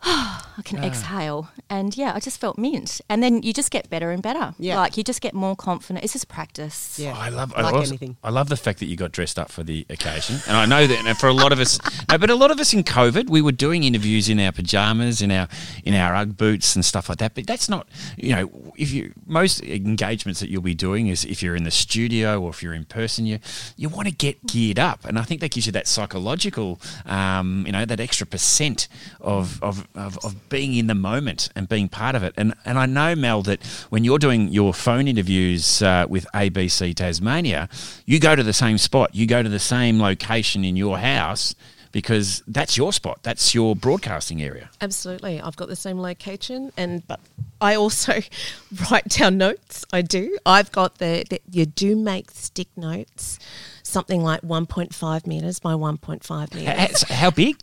I 0.04 0.62
can 0.63 0.84
exhale, 0.84 1.50
and 1.70 1.96
yeah, 1.96 2.13
I 2.16 2.20
just 2.20 2.39
felt 2.39 2.58
mint. 2.58 3.01
And 3.10 3.22
then 3.22 3.44
you 3.44 3.54
just 3.54 3.72
get 3.72 3.89
better 3.89 4.12
and 4.12 4.22
better. 4.24 4.54
Yeah. 4.60 4.77
like 4.77 4.98
you 4.98 5.04
just 5.04 5.22
get 5.22 5.34
more 5.34 5.56
confident. 5.56 6.04
It's 6.04 6.13
just 6.13 6.27
practice. 6.27 6.98
Yeah. 7.00 7.18
I 7.18 7.30
love 7.30 7.54
I 7.56 7.62
like 7.62 7.74
also- 7.74 7.89
anything. 7.89 8.18
I 8.24 8.30
love 8.30 8.50
the 8.50 8.58
fact 8.58 8.80
that 8.80 8.86
you 8.86 8.96
got 8.96 9.12
dressed 9.12 9.38
up 9.39 9.51
for 9.51 9.63
the 9.63 9.86
occasion, 9.89 10.38
and 10.48 10.56
I 10.58 10.66
know 10.66 10.88
that 10.88 11.06
and 11.06 11.18
for 11.18 11.27
a 11.27 11.34
lot 11.34 11.51
of 11.51 11.60
us, 11.60 11.80
no, 12.10 12.18
but 12.18 12.30
a 12.30 12.36
lot 12.36 12.51
of 12.51 12.60
us 12.60 12.74
in 12.74 12.84
COVID, 12.84 13.30
we 13.30 13.42
were 13.42 13.51
doing 13.51 13.84
interviews 13.84 14.30
in 14.30 14.39
our 14.39 14.51
pajamas, 14.51 15.22
in 15.22 15.32
our 15.32 15.48
in 15.84 15.94
our 15.94 16.16
UGG 16.16 16.38
boots 16.38 16.75
and 16.75 16.84
stuff 16.86 17.10
like 17.10 17.18
that. 17.20 17.36
But 17.36 17.48
that's 17.48 17.70
not, 17.70 17.88
you 18.18 18.36
know, 18.36 18.74
if 18.77 18.92
you 18.92 19.13
most 19.25 19.62
engagements 19.63 20.39
that 20.39 20.50
you'll 20.50 20.62
be 20.62 20.75
doing 20.75 21.08
is 21.08 21.25
if 21.25 21.42
you're 21.44 21.56
in 21.56 21.63
the 21.63 21.72
studio 21.72 22.42
or 22.42 22.50
if 22.50 22.62
you're 22.63 22.74
in 22.74 22.86
person, 22.86 23.25
you 23.25 23.39
you 23.75 23.89
want 23.89 24.08
to 24.08 24.13
get 24.13 24.46
geared 24.46 24.80
up, 24.80 25.06
and 25.06 25.18
I 25.20 25.24
think 25.24 25.42
that 25.42 25.51
gives 25.51 25.66
you 25.66 25.72
that 25.74 25.88
psychological, 25.88 26.80
um, 27.06 27.63
you 27.66 27.72
know, 27.72 27.86
that 27.86 28.00
extra 28.00 28.25
percent 28.27 28.88
of, 29.22 29.62
of 29.63 29.87
of 29.96 30.17
of 30.24 30.50
being 30.50 30.75
in 30.75 30.88
the 30.88 30.96
moment 30.96 31.50
and 31.56 31.67
being 31.67 31.89
part 31.89 32.15
of 32.15 32.24
it. 32.24 32.34
And 32.38 32.53
and 32.65 32.77
I 32.77 32.86
know 32.86 33.15
Mel 33.15 33.41
that 33.44 33.63
when 33.89 34.03
you're 34.03 34.20
doing 34.20 34.50
your 34.50 34.74
phone 34.74 35.08
interviews 35.08 35.82
uh, 35.82 36.06
with 36.08 36.25
ABC 36.34 36.96
Tasmania, 36.96 37.70
you 38.06 38.20
go 38.20 38.36
to 38.36 38.44
the 38.44 38.53
same 38.53 38.77
spot, 38.77 39.15
you 39.15 39.25
go 39.25 39.44
to 39.44 39.50
the 39.50 39.60
same 39.60 40.00
location 40.00 40.63
in 40.63 40.75
your 40.75 40.98
house 40.98 41.56
because 41.91 42.44
that's 42.48 42.77
your 42.77 42.94
spot, 42.94 43.20
that's 43.24 43.56
your 43.56 43.75
broadcasting 43.75 44.41
area. 44.41 44.70
Absolutely. 44.82 45.41
I've 45.41 45.56
got 45.56 45.67
the 45.67 45.75
same 45.75 46.00
location 46.00 46.72
and 46.77 47.06
but 47.08 47.20
I 47.60 47.75
also 47.75 48.20
write 48.91 49.08
down 49.10 49.38
notes. 49.38 49.86
I 49.91 50.01
do. 50.01 50.38
I've 50.46 50.72
got 50.72 51.00
the, 51.00 51.25
the 51.29 51.41
you 51.50 51.65
do 51.65 51.96
make 51.96 52.32
stick 52.32 52.67
notes, 52.75 53.39
something 53.84 54.24
like 54.24 54.41
1.5 54.41 55.27
meters 55.27 55.60
by 55.60 55.74
1.5 55.74 56.53
meters. 56.53 57.01
How, 57.03 57.15
how 57.15 57.32
big? 57.32 57.58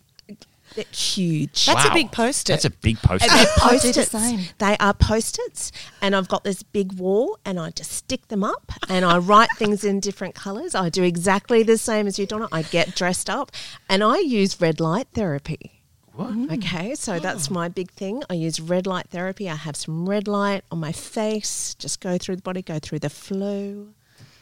They're 0.75 0.85
huge. 0.93 1.67
That's 1.67 1.85
a 1.85 1.93
big 1.93 2.11
post-it. 2.11 2.53
That's 2.53 2.65
a 2.65 2.71
big 2.71 2.99
post. 3.03 3.25
They're 3.25 3.31
I 3.31 3.45
do 3.45 3.45
the 3.45 3.61
post-its. 3.61 4.11
same. 4.11 4.41
They 4.59 4.77
are 4.79 4.95
post-its, 4.95 5.71
and 6.03 6.17
I've 6.17 6.29
got 6.29 6.45
this 6.45 6.63
big 6.63 6.95
wall, 6.95 7.39
and 7.45 7.61
I 7.61 7.71
just 7.71 7.93
stick 7.93 8.29
them 8.29 8.43
up, 8.43 8.73
and 8.89 9.05
I 9.05 9.19
write 9.31 9.51
things 9.57 9.85
in 9.85 10.01
different 10.01 10.35
colours. 10.35 10.75
I 10.75 10.89
do 10.89 11.03
exactly 11.03 11.63
the 11.63 11.79
same 11.79 12.07
as 12.07 12.19
you, 12.19 12.27
Donna. 12.27 12.49
I 12.51 12.63
get 12.63 12.95
dressed 12.97 13.31
up, 13.31 13.53
and 13.89 14.03
I 14.03 14.19
use 14.19 14.61
red 14.61 14.81
light 14.81 15.07
therapy. 15.15 15.83
What? 16.15 16.31
Mm. 16.33 16.59
Okay, 16.59 16.95
so 16.95 17.19
that's 17.19 17.51
my 17.51 17.69
big 17.69 17.91
thing. 17.91 18.23
I 18.31 18.35
use 18.35 18.61
red 18.61 18.87
light 18.87 19.09
therapy. 19.11 19.51
I 19.51 19.57
have 19.57 19.75
some 19.75 20.09
red 20.09 20.29
light 20.29 20.63
on 20.71 20.79
my 20.79 20.93
face, 20.93 21.75
just 21.75 22.01
go 22.01 22.19
through 22.19 22.37
the 22.37 22.43
body, 22.43 22.63
go 22.63 22.79
through 22.79 23.01
the 23.01 23.11
flow, 23.11 23.89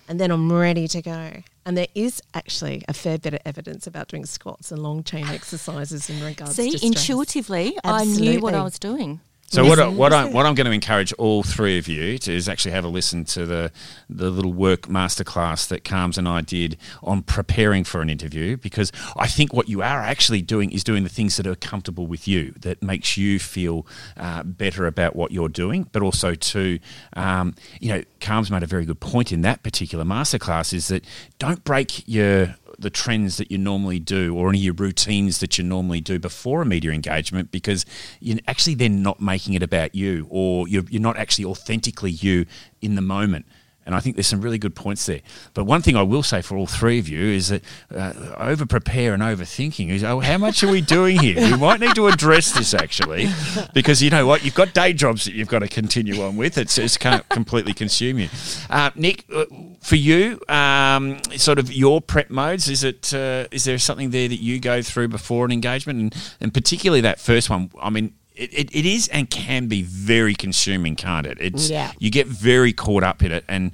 and 0.08 0.20
then 0.20 0.30
I'm 0.30 0.52
ready 0.52 0.88
to 0.88 1.02
go. 1.02 1.42
And 1.64 1.76
there 1.76 1.86
is 1.94 2.20
actually 2.34 2.82
a 2.88 2.92
fair 2.92 3.18
bit 3.18 3.34
of 3.34 3.40
evidence 3.44 3.86
about 3.86 4.08
doing 4.08 4.26
squats 4.26 4.72
and 4.72 4.82
long 4.82 5.04
chain 5.04 5.26
exercises 5.26 6.10
in 6.10 6.22
regards 6.22 6.56
See, 6.56 6.72
to 6.72 6.78
stress. 6.78 6.90
intuitively, 6.90 7.76
I 7.84 8.04
knew 8.04 8.40
what 8.40 8.54
I 8.54 8.62
was 8.62 8.78
doing. 8.78 9.20
So 9.52 9.66
what, 9.66 9.78
I, 9.78 9.86
what 9.86 10.14
I 10.14 10.24
what 10.24 10.46
I'm 10.46 10.54
going 10.54 10.64
to 10.64 10.72
encourage 10.72 11.12
all 11.14 11.42
three 11.42 11.76
of 11.76 11.86
you 11.86 12.16
to 12.16 12.32
is 12.32 12.48
actually 12.48 12.70
have 12.70 12.84
a 12.84 12.88
listen 12.88 13.26
to 13.26 13.44
the 13.44 13.70
the 14.08 14.30
little 14.30 14.54
work 14.54 14.82
masterclass 14.82 15.68
that 15.68 15.84
Carms 15.84 16.16
and 16.16 16.26
I 16.26 16.40
did 16.40 16.78
on 17.02 17.20
preparing 17.20 17.84
for 17.84 18.00
an 18.00 18.08
interview 18.08 18.56
because 18.56 18.90
I 19.14 19.26
think 19.26 19.52
what 19.52 19.68
you 19.68 19.82
are 19.82 20.00
actually 20.00 20.40
doing 20.40 20.70
is 20.72 20.82
doing 20.82 21.02
the 21.02 21.10
things 21.10 21.36
that 21.36 21.46
are 21.46 21.54
comfortable 21.54 22.06
with 22.06 22.26
you 22.26 22.52
that 22.60 22.82
makes 22.82 23.18
you 23.18 23.38
feel 23.38 23.86
uh, 24.16 24.42
better 24.42 24.86
about 24.86 25.14
what 25.14 25.32
you're 25.32 25.50
doing, 25.50 25.86
but 25.92 26.00
also 26.00 26.34
to 26.34 26.78
um, 27.12 27.54
you 27.78 27.90
know 27.92 28.02
Carms 28.22 28.50
made 28.50 28.62
a 28.62 28.66
very 28.66 28.86
good 28.86 29.00
point 29.00 29.32
in 29.32 29.42
that 29.42 29.62
particular 29.62 30.04
masterclass 30.04 30.72
is 30.72 30.88
that 30.88 31.04
don't 31.38 31.62
break 31.62 32.08
your 32.08 32.54
the 32.82 32.90
trends 32.90 33.38
that 33.38 33.50
you 33.50 33.58
normally 33.58 33.98
do 33.98 34.36
or 34.36 34.50
any 34.50 34.58
of 34.58 34.64
your 34.64 34.74
routines 34.74 35.38
that 35.38 35.56
you 35.56 35.64
normally 35.64 36.00
do 36.00 36.18
before 36.18 36.62
a 36.62 36.66
media 36.66 36.90
engagement 36.90 37.50
because 37.50 37.86
you're 38.20 38.38
actually 38.46 38.74
then 38.74 39.02
not 39.02 39.20
making 39.20 39.54
it 39.54 39.62
about 39.62 39.94
you 39.94 40.26
or 40.28 40.68
you're, 40.68 40.84
you're 40.90 41.00
not 41.00 41.16
actually 41.16 41.44
authentically 41.44 42.10
you 42.10 42.44
in 42.80 42.94
the 42.94 43.00
moment. 43.00 43.46
And 43.84 43.94
I 43.94 44.00
think 44.00 44.16
there's 44.16 44.28
some 44.28 44.40
really 44.40 44.58
good 44.58 44.74
points 44.74 45.06
there. 45.06 45.20
But 45.54 45.64
one 45.64 45.82
thing 45.82 45.96
I 45.96 46.02
will 46.02 46.22
say 46.22 46.40
for 46.40 46.56
all 46.56 46.66
three 46.66 46.98
of 46.98 47.08
you 47.08 47.20
is 47.20 47.48
that 47.48 47.62
uh, 47.92 48.12
over 48.38 48.64
prepare 48.64 49.12
and 49.12 49.22
overthinking 49.22 49.90
is, 49.90 50.04
oh, 50.04 50.20
how 50.20 50.38
much 50.38 50.62
are 50.62 50.70
we 50.70 50.80
doing 50.80 51.18
here? 51.18 51.36
We 51.36 51.56
might 51.56 51.80
need 51.80 51.94
to 51.96 52.06
address 52.06 52.52
this 52.52 52.74
actually, 52.74 53.28
because 53.74 54.02
you 54.02 54.10
know 54.10 54.26
what? 54.26 54.44
You've 54.44 54.54
got 54.54 54.72
day 54.72 54.92
jobs 54.92 55.24
that 55.24 55.34
you've 55.34 55.48
got 55.48 55.60
to 55.60 55.68
continue 55.68 56.22
on 56.22 56.36
with. 56.36 56.58
It's, 56.58 56.78
it's 56.78 56.96
can't 56.96 57.28
completely 57.28 57.74
consume 57.74 58.18
you. 58.18 58.28
Uh, 58.70 58.90
Nick, 58.94 59.24
uh, 59.34 59.46
for 59.80 59.96
you, 59.96 60.40
um, 60.48 61.20
sort 61.36 61.58
of 61.58 61.72
your 61.72 62.00
prep 62.00 62.30
modes, 62.30 62.68
is 62.68 62.84
it 62.84 63.12
uh, 63.12 63.46
is 63.50 63.64
there 63.64 63.78
something 63.78 64.10
there 64.10 64.28
that 64.28 64.40
you 64.40 64.60
go 64.60 64.80
through 64.80 65.08
before 65.08 65.44
an 65.44 65.50
engagement, 65.50 65.98
and, 65.98 66.34
and 66.40 66.54
particularly 66.54 67.00
that 67.00 67.18
first 67.18 67.50
one? 67.50 67.70
I 67.80 67.90
mean, 67.90 68.14
it, 68.34 68.52
it, 68.52 68.74
it 68.74 68.86
is 68.86 69.08
and 69.08 69.28
can 69.30 69.66
be 69.68 69.82
very 69.82 70.34
consuming, 70.34 70.96
can't 70.96 71.26
it? 71.26 71.38
It's 71.40 71.70
Yeah. 71.70 71.92
you 71.98 72.10
get 72.10 72.26
very 72.26 72.72
caught 72.72 73.02
up 73.02 73.22
in 73.22 73.32
it, 73.32 73.44
and 73.48 73.72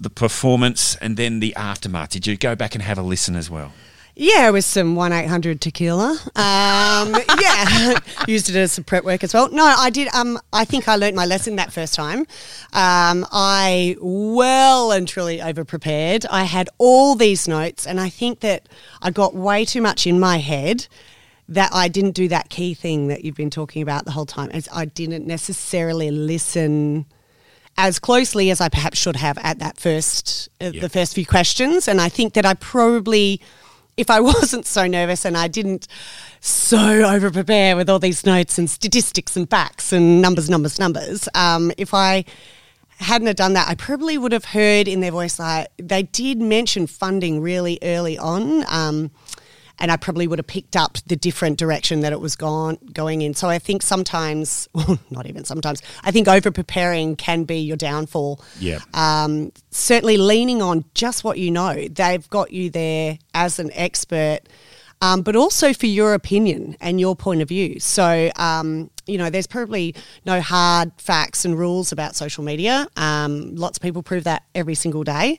the 0.00 0.10
performance, 0.10 0.96
and 0.96 1.16
then 1.16 1.40
the 1.40 1.54
aftermath. 1.54 2.10
Did 2.10 2.26
you 2.26 2.36
go 2.36 2.56
back 2.56 2.74
and 2.74 2.82
have 2.82 2.98
a 2.98 3.02
listen 3.02 3.36
as 3.36 3.48
well? 3.48 3.72
Yeah, 4.20 4.50
with 4.50 4.64
some 4.64 4.96
one 4.96 5.12
eight 5.12 5.28
hundred 5.28 5.60
tequila. 5.60 6.18
Um, 6.34 7.14
yeah, 7.40 7.96
used 8.26 8.48
it 8.50 8.56
as 8.56 8.72
some 8.72 8.82
prep 8.82 9.04
work 9.04 9.22
as 9.22 9.32
well. 9.32 9.48
No, 9.52 9.64
I 9.64 9.90
did. 9.90 10.08
Um, 10.12 10.40
I 10.52 10.64
think 10.64 10.88
I 10.88 10.96
learned 10.96 11.14
my 11.14 11.24
lesson 11.24 11.54
that 11.56 11.72
first 11.72 11.94
time. 11.94 12.20
Um, 12.72 13.24
I 13.30 13.94
well 14.00 14.90
and 14.90 15.06
truly 15.06 15.40
over 15.40 15.64
prepared. 15.64 16.26
I 16.26 16.42
had 16.44 16.68
all 16.78 17.14
these 17.14 17.46
notes, 17.46 17.86
and 17.86 18.00
I 18.00 18.08
think 18.08 18.40
that 18.40 18.68
I 19.00 19.12
got 19.12 19.36
way 19.36 19.64
too 19.64 19.80
much 19.80 20.04
in 20.04 20.18
my 20.18 20.38
head. 20.38 20.88
That 21.48 21.70
I 21.72 21.88
didn't 21.88 22.12
do 22.12 22.28
that 22.28 22.50
key 22.50 22.74
thing 22.74 23.08
that 23.08 23.24
you've 23.24 23.34
been 23.36 23.50
talking 23.50 23.80
about 23.82 24.04
the 24.04 24.10
whole 24.10 24.26
time. 24.26 24.50
As 24.52 24.68
I 24.72 24.84
didn't 24.84 25.26
necessarily 25.26 26.10
listen 26.10 27.06
as 27.78 27.98
closely 27.98 28.50
as 28.50 28.60
I 28.60 28.68
perhaps 28.68 28.98
should 28.98 29.16
have 29.16 29.38
at 29.38 29.60
that 29.60 29.78
first, 29.78 30.48
uh, 30.60 30.70
Yeah. 30.74 30.80
the 30.82 30.88
first 30.88 31.14
few 31.14 31.24
questions. 31.24 31.86
And 31.88 32.00
I 32.00 32.08
think 32.08 32.34
that 32.34 32.44
I 32.44 32.54
probably 32.54 33.40
if 33.96 34.10
I 34.10 34.20
wasn't 34.32 34.66
so 34.66 34.86
nervous 34.86 35.24
and 35.24 35.36
I 35.36 35.48
didn't 35.48 35.88
so 36.40 36.78
over 37.02 37.30
prepare 37.30 37.76
with 37.76 37.88
all 37.90 37.98
these 37.98 38.24
notes 38.26 38.58
and 38.58 38.68
statistics 38.70 39.36
and 39.36 39.48
facts 39.50 39.92
and 39.92 40.20
numbers, 40.22 40.48
numbers, 40.48 40.78
numbers, 40.78 41.28
um, 41.34 41.72
if 41.78 41.92
I 41.94 42.24
hadn't 42.98 43.26
have 43.26 43.36
done 43.36 43.54
that, 43.54 43.68
I 43.68 43.74
probably 43.74 44.18
would 44.18 44.32
have 44.32 44.44
heard 44.46 44.86
in 44.86 45.00
their 45.00 45.10
voice 45.12 45.38
like 45.38 45.68
they 45.78 46.02
did 46.04 46.40
mention 46.40 46.86
funding 46.86 47.40
really 47.40 47.78
early 47.82 48.18
on. 48.18 48.64
Um, 48.68 49.10
and 49.78 49.92
I 49.92 49.96
probably 49.96 50.26
would 50.26 50.38
have 50.38 50.46
picked 50.46 50.76
up 50.76 50.98
the 51.06 51.16
different 51.16 51.58
direction 51.58 52.00
that 52.00 52.12
it 52.12 52.20
was 52.20 52.36
gone 52.36 52.78
going 52.92 53.22
in. 53.22 53.34
So 53.34 53.48
I 53.48 53.58
think 53.58 53.82
sometimes, 53.82 54.68
well, 54.74 54.98
not 55.10 55.26
even 55.26 55.44
sometimes, 55.44 55.82
I 56.02 56.10
think 56.10 56.28
over 56.28 56.50
preparing 56.50 57.16
can 57.16 57.44
be 57.44 57.58
your 57.58 57.76
downfall. 57.76 58.42
Yeah. 58.58 58.80
Um, 58.94 59.52
certainly 59.70 60.16
leaning 60.16 60.62
on 60.62 60.84
just 60.94 61.24
what 61.24 61.38
you 61.38 61.50
know. 61.50 61.86
They've 61.88 62.28
got 62.30 62.52
you 62.52 62.70
there 62.70 63.18
as 63.34 63.58
an 63.58 63.70
expert. 63.72 64.40
Um, 65.00 65.22
but 65.22 65.36
also 65.36 65.72
for 65.72 65.86
your 65.86 66.14
opinion 66.14 66.76
and 66.80 66.98
your 66.98 67.14
point 67.14 67.40
of 67.40 67.48
view. 67.48 67.78
So, 67.78 68.32
um, 68.34 68.90
you 69.06 69.16
know, 69.16 69.30
there's 69.30 69.46
probably 69.46 69.94
no 70.26 70.40
hard 70.40 70.90
facts 70.98 71.44
and 71.44 71.56
rules 71.56 71.92
about 71.92 72.16
social 72.16 72.42
media. 72.42 72.88
Um, 72.96 73.54
lots 73.54 73.78
of 73.78 73.82
people 73.82 74.02
prove 74.02 74.24
that 74.24 74.42
every 74.56 74.74
single 74.74 75.04
day. 75.04 75.38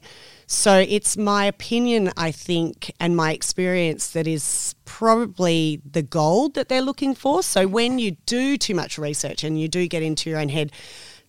So 0.52 0.84
it's 0.90 1.16
my 1.16 1.46
opinion, 1.46 2.12
I 2.18 2.32
think, 2.32 2.92
and 3.00 3.16
my 3.16 3.34
experience 3.34 4.10
that 4.10 4.26
is 4.26 4.74
probably 4.84 5.80
the 5.86 6.02
gold 6.02 6.56
that 6.56 6.70
they're 6.70 6.82
looking 6.82 7.14
for. 7.14 7.44
So 7.44 7.68
when 7.68 8.00
you 8.00 8.18
do 8.26 8.58
too 8.58 8.74
much 8.74 8.98
research 8.98 9.44
and 9.44 9.62
you 9.62 9.68
do 9.68 9.88
get 9.88 10.02
into 10.02 10.28
your 10.28 10.40
own 10.40 10.50
head, 10.50 10.72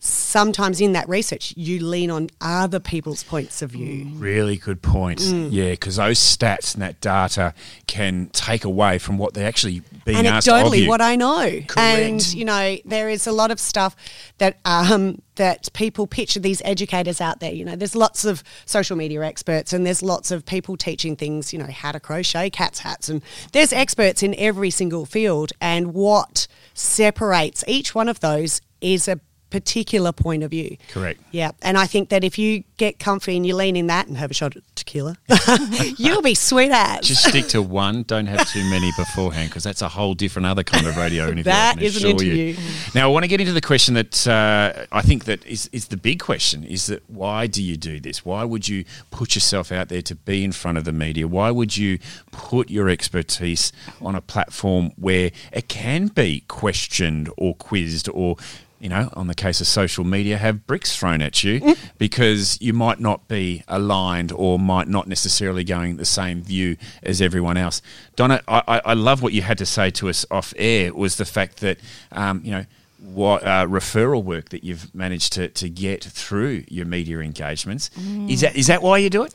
sometimes 0.00 0.80
in 0.80 0.92
that 0.92 1.06
research 1.08 1.52
you 1.56 1.84
lean 1.84 2.10
on 2.10 2.28
other 2.40 2.80
people's 2.80 3.22
points 3.22 3.60
of 3.60 3.70
view. 3.70 4.08
Really 4.14 4.56
good 4.56 4.80
point. 4.80 5.20
Mm. 5.20 5.48
Yeah, 5.52 5.70
because 5.70 5.96
those 5.96 6.18
stats 6.18 6.74
and 6.74 6.82
that 6.82 7.00
data 7.00 7.54
can 7.86 8.30
take 8.32 8.64
away 8.64 8.98
from 8.98 9.18
what 9.18 9.34
they're 9.34 9.46
actually 9.46 9.82
being 10.06 10.26
asked 10.26 10.48
of 10.48 10.74
you. 10.74 10.88
what 10.88 11.02
I 11.02 11.16
know, 11.16 11.60
Correct. 11.68 11.78
and 11.78 12.34
you 12.34 12.46
know, 12.46 12.78
there 12.86 13.10
is 13.10 13.26
a 13.26 13.32
lot 13.32 13.50
of 13.50 13.60
stuff 13.60 13.94
that 14.38 14.58
um, 14.64 15.20
that 15.36 15.68
people 15.74 16.06
pitch 16.06 16.34
these 16.36 16.62
educators 16.64 17.20
out 17.20 17.40
there. 17.40 17.52
You 17.52 17.66
know, 17.66 17.76
there's 17.76 17.94
lots 17.94 18.24
of 18.24 18.42
social 18.64 18.96
media 18.96 19.22
experts, 19.22 19.74
and 19.74 19.84
there's 19.84 20.02
lots 20.02 20.30
of 20.30 20.46
people 20.46 20.78
teaching 20.78 21.14
things. 21.14 21.52
You 21.52 21.58
know, 21.58 21.66
how 21.66 21.92
to 21.92 22.00
crochet 22.00 22.48
cats 22.48 22.78
hats, 22.80 23.10
and 23.10 23.20
there's 23.52 23.72
experts 23.72 24.22
in 24.22 24.34
every 24.36 24.70
single 24.70 25.04
field. 25.04 25.52
And 25.60 25.92
what 25.92 26.46
separates 26.72 27.62
each 27.66 27.94
one 27.94 28.08
of 28.08 28.20
those 28.20 28.62
is 28.80 29.06
a 29.06 29.20
particular 29.50 30.12
point 30.12 30.42
of 30.42 30.50
view. 30.50 30.76
Correct. 30.88 31.20
Yeah, 31.32 31.50
and 31.62 31.76
I 31.76 31.86
think 31.86 32.08
that 32.08 32.24
if 32.24 32.38
you 32.38 32.64
get 32.76 32.98
comfy 32.98 33.36
and 33.36 33.46
you 33.46 33.54
lean 33.54 33.76
in 33.76 33.88
that 33.88 34.06
and 34.06 34.16
have 34.16 34.30
a 34.30 34.34
shot 34.34 34.56
at 34.56 34.62
tequila, 34.74 35.16
you'll 35.98 36.22
be 36.22 36.34
sweet 36.34 36.70
as. 36.70 37.06
Just 37.06 37.24
stick 37.24 37.48
to 37.48 37.60
one. 37.60 38.04
Don't 38.04 38.26
have 38.26 38.48
too 38.48 38.64
many 38.70 38.90
beforehand 38.96 39.50
because 39.50 39.64
that's 39.64 39.82
a 39.82 39.88
whole 39.88 40.14
different 40.14 40.46
other 40.46 40.62
kind 40.62 40.86
of 40.86 40.96
radio 40.96 41.24
interview. 41.24 41.44
That 41.44 41.82
is 41.82 42.02
an 42.02 42.16
assure 42.16 42.26
you. 42.26 42.56
Now, 42.94 43.08
I 43.08 43.12
want 43.12 43.24
to 43.24 43.28
get 43.28 43.40
into 43.40 43.52
the 43.52 43.60
question 43.60 43.94
that 43.94 44.26
uh, 44.26 44.86
I 44.92 45.02
think 45.02 45.24
that 45.24 45.44
is, 45.46 45.68
is 45.72 45.88
the 45.88 45.96
big 45.96 46.20
question: 46.20 46.64
is 46.64 46.86
that 46.86 47.02
why 47.08 47.46
do 47.46 47.62
you 47.62 47.76
do 47.76 48.00
this? 48.00 48.24
Why 48.24 48.44
would 48.44 48.68
you 48.68 48.84
put 49.10 49.34
yourself 49.34 49.72
out 49.72 49.88
there 49.88 50.02
to 50.02 50.14
be 50.14 50.44
in 50.44 50.52
front 50.52 50.78
of 50.78 50.84
the 50.84 50.92
media? 50.92 51.26
Why 51.26 51.50
would 51.50 51.76
you 51.76 51.98
put 52.30 52.70
your 52.70 52.88
expertise 52.88 53.72
on 54.00 54.14
a 54.14 54.20
platform 54.20 54.92
where 54.96 55.30
it 55.52 55.68
can 55.68 56.08
be 56.08 56.44
questioned 56.48 57.30
or 57.36 57.54
quizzed 57.54 58.08
or 58.12 58.36
you 58.80 58.88
know, 58.88 59.10
on 59.12 59.26
the 59.26 59.34
case 59.34 59.60
of 59.60 59.66
social 59.66 60.04
media, 60.04 60.38
have 60.38 60.66
bricks 60.66 60.96
thrown 60.96 61.20
at 61.20 61.44
you 61.44 61.76
because 61.98 62.60
you 62.60 62.72
might 62.72 62.98
not 62.98 63.28
be 63.28 63.62
aligned 63.68 64.32
or 64.32 64.58
might 64.58 64.88
not 64.88 65.06
necessarily 65.06 65.64
going 65.64 65.98
the 65.98 66.04
same 66.04 66.42
view 66.42 66.76
as 67.02 67.20
everyone 67.20 67.56
else. 67.56 67.82
Donna, 68.16 68.40
I, 68.48 68.80
I- 68.84 68.94
love 68.94 69.22
what 69.22 69.32
you 69.32 69.42
had 69.42 69.58
to 69.58 69.66
say 69.66 69.90
to 69.92 70.08
us 70.08 70.24
off 70.30 70.52
air 70.56 70.94
was 70.94 71.16
the 71.16 71.24
fact 71.24 71.60
that, 71.60 71.78
um, 72.12 72.40
you 72.44 72.50
know, 72.50 72.64
what 72.98 73.42
uh, 73.44 73.66
referral 73.66 74.22
work 74.22 74.50
that 74.50 74.62
you've 74.64 74.94
managed 74.94 75.32
to, 75.34 75.48
to 75.48 75.68
get 75.70 76.04
through 76.04 76.64
your 76.68 76.84
media 76.86 77.18
engagements. 77.20 77.90
Is 78.28 78.42
that 78.42 78.56
is 78.56 78.66
that 78.66 78.82
why 78.82 78.98
you 78.98 79.08
do 79.08 79.22
it? 79.24 79.34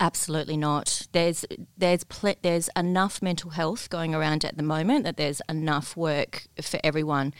Absolutely 0.00 0.56
not. 0.56 1.06
There's 1.12 1.46
there's 1.78 2.04
there's 2.42 2.68
enough 2.76 3.22
mental 3.22 3.50
health 3.50 3.88
going 3.88 4.14
around 4.14 4.44
at 4.44 4.56
the 4.56 4.62
moment 4.62 5.04
that 5.04 5.16
there's 5.16 5.40
enough 5.48 5.96
work 5.96 6.46
for 6.60 6.78
everyone. 6.84 7.32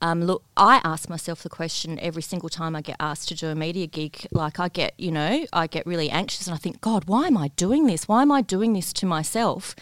Um, 0.00 0.22
look, 0.24 0.44
I 0.56 0.80
ask 0.84 1.08
myself 1.08 1.42
the 1.42 1.48
question 1.48 1.98
every 2.00 2.22
single 2.22 2.48
time 2.48 2.76
I 2.76 2.82
get 2.82 2.96
asked 3.00 3.28
to 3.28 3.34
do 3.34 3.48
a 3.48 3.54
media 3.54 3.86
gig. 3.86 4.26
Like 4.30 4.60
I 4.60 4.68
get, 4.68 4.94
you 4.96 5.10
know, 5.10 5.44
I 5.52 5.66
get 5.66 5.86
really 5.86 6.08
anxious 6.08 6.46
and 6.46 6.54
I 6.54 6.58
think, 6.58 6.80
God, 6.80 7.04
why 7.06 7.26
am 7.26 7.36
I 7.36 7.48
doing 7.48 7.86
this? 7.86 8.06
Why 8.06 8.22
am 8.22 8.30
I 8.30 8.42
doing 8.42 8.74
this 8.74 8.92
to 8.94 9.06
myself? 9.06 9.74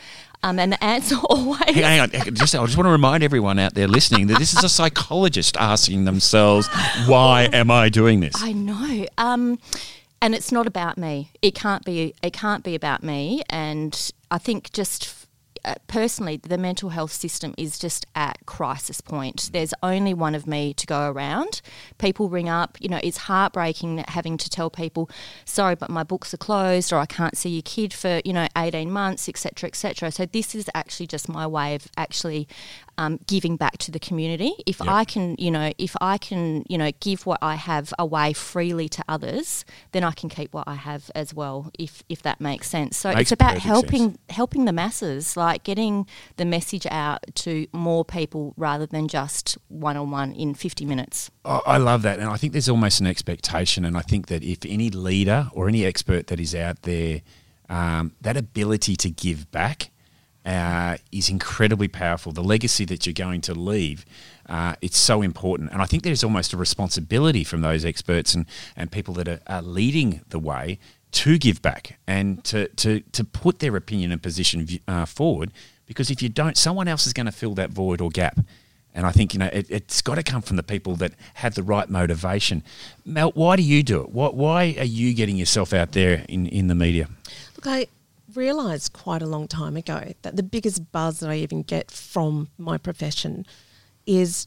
Um, 0.43 0.59
and 0.59 0.73
the 0.73 0.83
answer 0.83 1.17
always 1.29 1.59
Hang 1.59 1.75
hang 1.75 2.01
on, 2.01 2.11
just 2.35 2.55
I 2.55 2.65
just 2.65 2.77
want 2.77 2.87
to 2.87 2.91
remind 2.91 3.23
everyone 3.23 3.59
out 3.59 3.75
there 3.75 3.89
listening 3.89 4.29
that 4.29 4.39
this 4.39 4.53
is 4.55 4.63
a 4.63 4.69
psychologist 4.69 5.57
asking 5.57 6.05
themselves, 6.05 6.69
"Why 7.07 7.49
am 7.53 7.71
I 7.71 7.89
doing 7.89 8.21
this?" 8.21 8.35
I 8.37 8.53
know. 8.53 9.07
Um, 9.19 9.59
and 10.23 10.35
it's 10.35 10.53
not 10.53 10.67
about 10.67 10.99
me. 10.99 11.31
It 11.43 11.55
can't 11.55 11.85
be. 11.85 12.15
It 12.23 12.33
can't 12.33 12.63
be 12.63 12.75
about 12.75 13.03
me. 13.03 13.43
And 13.51 14.13
I 14.31 14.39
think 14.39 14.73
just 14.73 15.07
Uh, 15.67 15.75
personally, 15.89 16.37
the 16.37 16.57
mental 16.57 16.91
health 16.91 17.13
system 17.13 17.53
is 17.59 17.77
just 17.77 18.07
at 18.15 18.39
crisis 18.47 19.01
point. 19.01 19.51
There's 19.53 19.75
only 19.83 20.15
one 20.15 20.37
of 20.37 20.47
me 20.47 20.73
to 20.75 20.87
go 20.87 21.11
around. 21.11 21.61
People 21.99 22.29
ring 22.29 22.49
up. 22.49 22.79
You 22.81 22.89
know, 22.89 23.01
it's 23.03 23.17
heartbreaking 23.17 24.05
having 24.07 24.39
to 24.39 24.49
tell 24.49 24.71
people, 24.71 25.11
"Sorry, 25.45 25.75
but 25.75 25.91
my 25.91 26.05
books 26.05 26.33
are 26.33 26.37
closed," 26.37 26.93
or 26.93 26.99
"I 26.99 27.07
can't 27.07 27.37
see 27.37 27.51
your 27.51 27.63
kid 27.63 27.93
for 27.93 28.21
you 28.25 28.33
know 28.33 28.47
18 28.57 28.93
months," 28.93 29.29
etc., 29.29 29.67
etc. 29.69 30.13
So 30.13 30.25
this 30.25 30.55
is 30.55 30.71
actually 30.73 31.09
just 31.09 31.29
my 31.29 31.49
way 31.49 31.75
of 31.75 31.89
actually 31.97 32.47
um, 32.99 33.19
giving 33.27 33.57
back 33.57 33.79
to 33.79 33.91
the 33.91 33.99
community. 33.99 34.55
If 34.67 34.81
Yep. 34.81 34.89
I 34.89 35.05
can, 35.05 35.37
you 35.39 35.51
know, 35.51 35.73
if 35.79 35.97
I 36.01 36.19
can, 36.19 36.65
you 36.69 36.79
know, 36.79 36.91
give 37.01 37.27
what 37.27 37.39
I 37.43 37.57
have 37.57 37.93
away 37.99 38.33
freely 38.33 38.89
to 38.91 39.05
others, 39.09 39.65
then 39.93 40.05
I 40.05 40.13
can 40.13 40.29
keep 40.29 40.55
what 40.55 40.67
I 40.67 40.75
have 40.75 41.11
as 41.15 41.35
well. 41.35 41.71
If 41.79 42.03
if 42.09 42.23
that 42.23 42.41
makes 42.41 42.69
sense. 42.69 42.97
So 42.97 43.11
Makes 43.11 43.21
it's 43.21 43.33
about 43.33 43.59
helping 43.59 44.11
sense. 44.11 44.19
helping 44.31 44.65
the 44.65 44.73
masses, 44.73 45.37
like 45.37 45.65
getting 45.65 46.07
the 46.37 46.45
message 46.45 46.87
out 46.91 47.25
to 47.37 47.67
more 47.73 48.05
people 48.05 48.55
rather 48.57 48.87
than 48.87 49.09
just 49.09 49.59
one 49.69 49.97
on 49.97 50.11
one 50.11 50.33
in 50.33 50.55
fifty 50.55 50.85
minutes. 50.85 51.31
I 51.45 51.61
I 51.67 51.77
love 51.79 52.03
that, 52.03 52.19
and 52.19 52.29
I 52.29 52.37
think 52.37 52.53
there's 52.53 52.69
almost 52.69 53.01
an 53.01 53.07
expectation, 53.07 53.85
and 53.85 53.97
I 53.97 54.03
think 54.03 54.27
that 54.29 54.43
if 54.43 54.59
any 54.65 54.91
leader 54.91 55.49
or 55.53 55.69
any 55.69 55.85
expert 55.85 56.27
that 56.29 56.41
is 56.41 56.55
out 56.55 56.83
there, 56.83 57.23
um, 57.69 58.13
that 58.21 58.37
ability 58.37 58.97
to 58.97 59.11
give 59.11 59.51
back 59.51 59.91
uh, 60.47 60.97
is 61.11 61.29
incredibly 61.29 61.89
powerful. 61.89 62.33
The 62.33 62.43
legacy 62.43 62.85
that 62.87 63.05
you're 63.05 63.13
going 63.13 63.41
to 63.43 63.55
leave, 63.55 64.07
uh, 64.49 64.77
it's 64.81 64.97
so 64.97 65.21
important, 65.21 65.73
and 65.73 65.83
I 65.83 65.87
think 65.87 66.05
there's 66.05 66.23
almost 66.23 66.53
a 66.53 66.57
responsibility 66.57 67.43
from 67.43 67.61
those 67.61 67.85
experts 67.85 68.35
and, 68.35 68.47
and 68.77 68.91
people 68.91 69.13
that 69.15 69.29
are, 69.29 69.41
are 69.49 69.63
leading 69.63 70.21
the 70.29 70.39
way 70.39 70.79
to 71.13 71.39
give 71.39 71.61
back 71.63 71.99
and 72.07 72.45
to, 72.45 72.69
to, 72.69 73.01
to 73.01 73.25
put 73.25 73.59
their 73.59 73.75
opinion 73.77 74.13
and 74.13 74.23
position 74.23 74.69
uh, 74.87 75.05
forward. 75.05 75.51
Because 75.87 76.11
if 76.11 76.23
you 76.23 76.29
don't, 76.29 76.57
someone 76.57 76.89
else 76.89 77.07
is 77.07 77.13
going 77.13 77.27
to 77.27 77.33
fill 77.33 77.55
that 77.55 77.71
void 77.71 78.01
or 78.01 78.11
gap. 78.11 78.39
And 78.95 79.07
I 79.07 79.13
think 79.13 79.35
you 79.35 79.39
know 79.39 79.51
it, 79.53 79.67
it's 79.69 80.01
got 80.01 80.15
to 80.15 80.23
come 80.23 80.43
from 80.43 80.57
the 80.57 80.63
people 80.63 80.97
that 80.97 81.13
have 81.35 81.55
the 81.55 81.63
right 81.63 81.89
motivation. 81.89 82.63
Mel, 83.05 83.31
why 83.35 83.57
do 83.57 83.63
you 83.63 83.83
do 83.83 84.01
it? 84.01 84.11
Why, 84.11 84.29
why 84.29 84.77
are 84.79 84.85
you 84.85 85.13
getting 85.13 85.37
yourself 85.37 85.75
out 85.75 85.93
there 85.93 86.25
in, 86.29 86.47
in 86.47 86.69
the 86.69 86.75
media? 86.75 87.09
Look, 87.57 87.67
I 87.67 87.89
realised 88.37 88.93
quite 88.93 89.23
a 89.23 89.27
long 89.27 89.49
time 89.49 89.77
ago 89.77 90.13
that 90.23 90.37
the 90.37 90.43
biggest 90.43 90.93
buzz 90.93 91.21
that 91.21 91.31
I 91.31 91.37
even 91.37 91.63
get 91.63 91.91
from 91.91 92.49
my 92.59 92.79
profession 92.79 93.47
is 94.07 94.47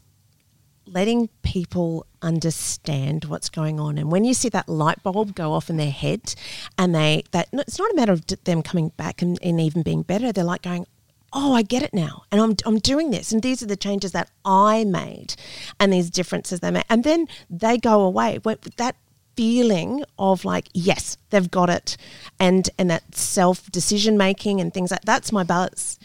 letting 0.86 1.30
people 1.44 2.06
understand 2.22 3.26
what's 3.26 3.50
going 3.50 3.80
on. 3.80 3.98
And 3.98 4.12
when 4.12 4.24
you 4.24 4.34
see 4.34 4.50
that 4.50 4.68
light 4.68 5.02
bulb 5.04 5.36
go 5.36 5.54
off 5.54 5.70
in 5.70 5.78
their 5.78 5.92
head, 5.92 6.34
and 6.78 6.94
they 6.94 7.24
that 7.32 7.50
it's 7.54 7.80
not 7.80 7.92
a 7.92 7.96
matter 7.96 8.14
of 8.14 8.26
them 8.44 8.62
coming 8.62 8.90
back 8.98 9.22
and, 9.22 9.38
and 9.42 9.60
even 9.62 9.84
being 9.84 10.02
better. 10.04 10.32
They're 10.32 10.44
like 10.44 10.64
going. 10.64 10.86
Oh, 11.32 11.54
I 11.54 11.62
get 11.62 11.84
it 11.84 11.94
now, 11.94 12.24
and 12.32 12.42
I'm 12.42 12.56
I'm 12.66 12.80
doing 12.80 13.12
this, 13.12 13.32
and 13.32 13.44
these 13.44 13.62
are 13.62 13.68
the 13.68 13.76
changes 13.76 14.14
that 14.14 14.32
I 14.44 14.84
made, 14.84 15.36
and 15.80 15.94
these 15.94 16.10
differences 16.10 16.60
they 16.60 16.72
made, 16.72 16.86
and 16.90 17.04
then 17.04 17.28
they 17.52 17.78
go 17.78 18.02
away. 18.02 18.40
That 18.78 18.96
feeling 19.40 20.04
of 20.18 20.44
like 20.44 20.68
yes 20.74 21.16
they've 21.30 21.50
got 21.50 21.70
it 21.70 21.96
and 22.42 22.70
and 22.78 22.90
that 22.90 23.04
self 23.16 23.72
decision 23.72 24.18
making 24.18 24.60
and 24.60 24.74
things 24.74 24.92
like 24.92 25.00
that's 25.06 25.32
my 25.32 25.44
buzz 25.44 25.98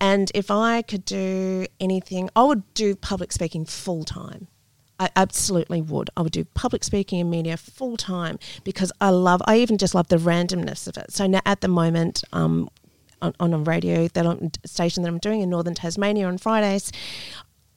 and 0.00 0.32
if 0.34 0.50
i 0.50 0.80
could 0.80 1.04
do 1.04 1.66
anything 1.80 2.30
i 2.34 2.42
would 2.42 2.62
do 2.72 2.96
public 2.96 3.30
speaking 3.32 3.64
full 3.66 4.04
time 4.04 4.46
I 5.00 5.10
absolutely 5.14 5.80
would. 5.80 6.10
I 6.16 6.22
would 6.22 6.32
do 6.32 6.44
public 6.62 6.82
speaking 6.82 7.20
and 7.20 7.30
media 7.30 7.56
full 7.56 7.96
time 7.96 8.36
because 8.64 8.90
I 9.00 9.10
love. 9.10 9.40
I 9.46 9.58
even 9.58 9.78
just 9.78 9.94
love 9.94 10.08
the 10.08 10.16
randomness 10.16 10.88
of 10.88 10.96
it. 10.96 11.12
So 11.12 11.28
now 11.28 11.40
at 11.46 11.60
the 11.60 11.68
moment, 11.68 12.24
um, 12.32 12.68
on, 13.22 13.32
on 13.38 13.54
a 13.54 13.58
radio 13.58 14.08
that 14.08 14.26
I'm, 14.26 14.50
station 14.66 15.04
that 15.04 15.08
I'm 15.08 15.20
doing 15.20 15.40
in 15.40 15.50
Northern 15.50 15.74
Tasmania 15.74 16.26
on 16.26 16.36
Fridays, 16.36 16.90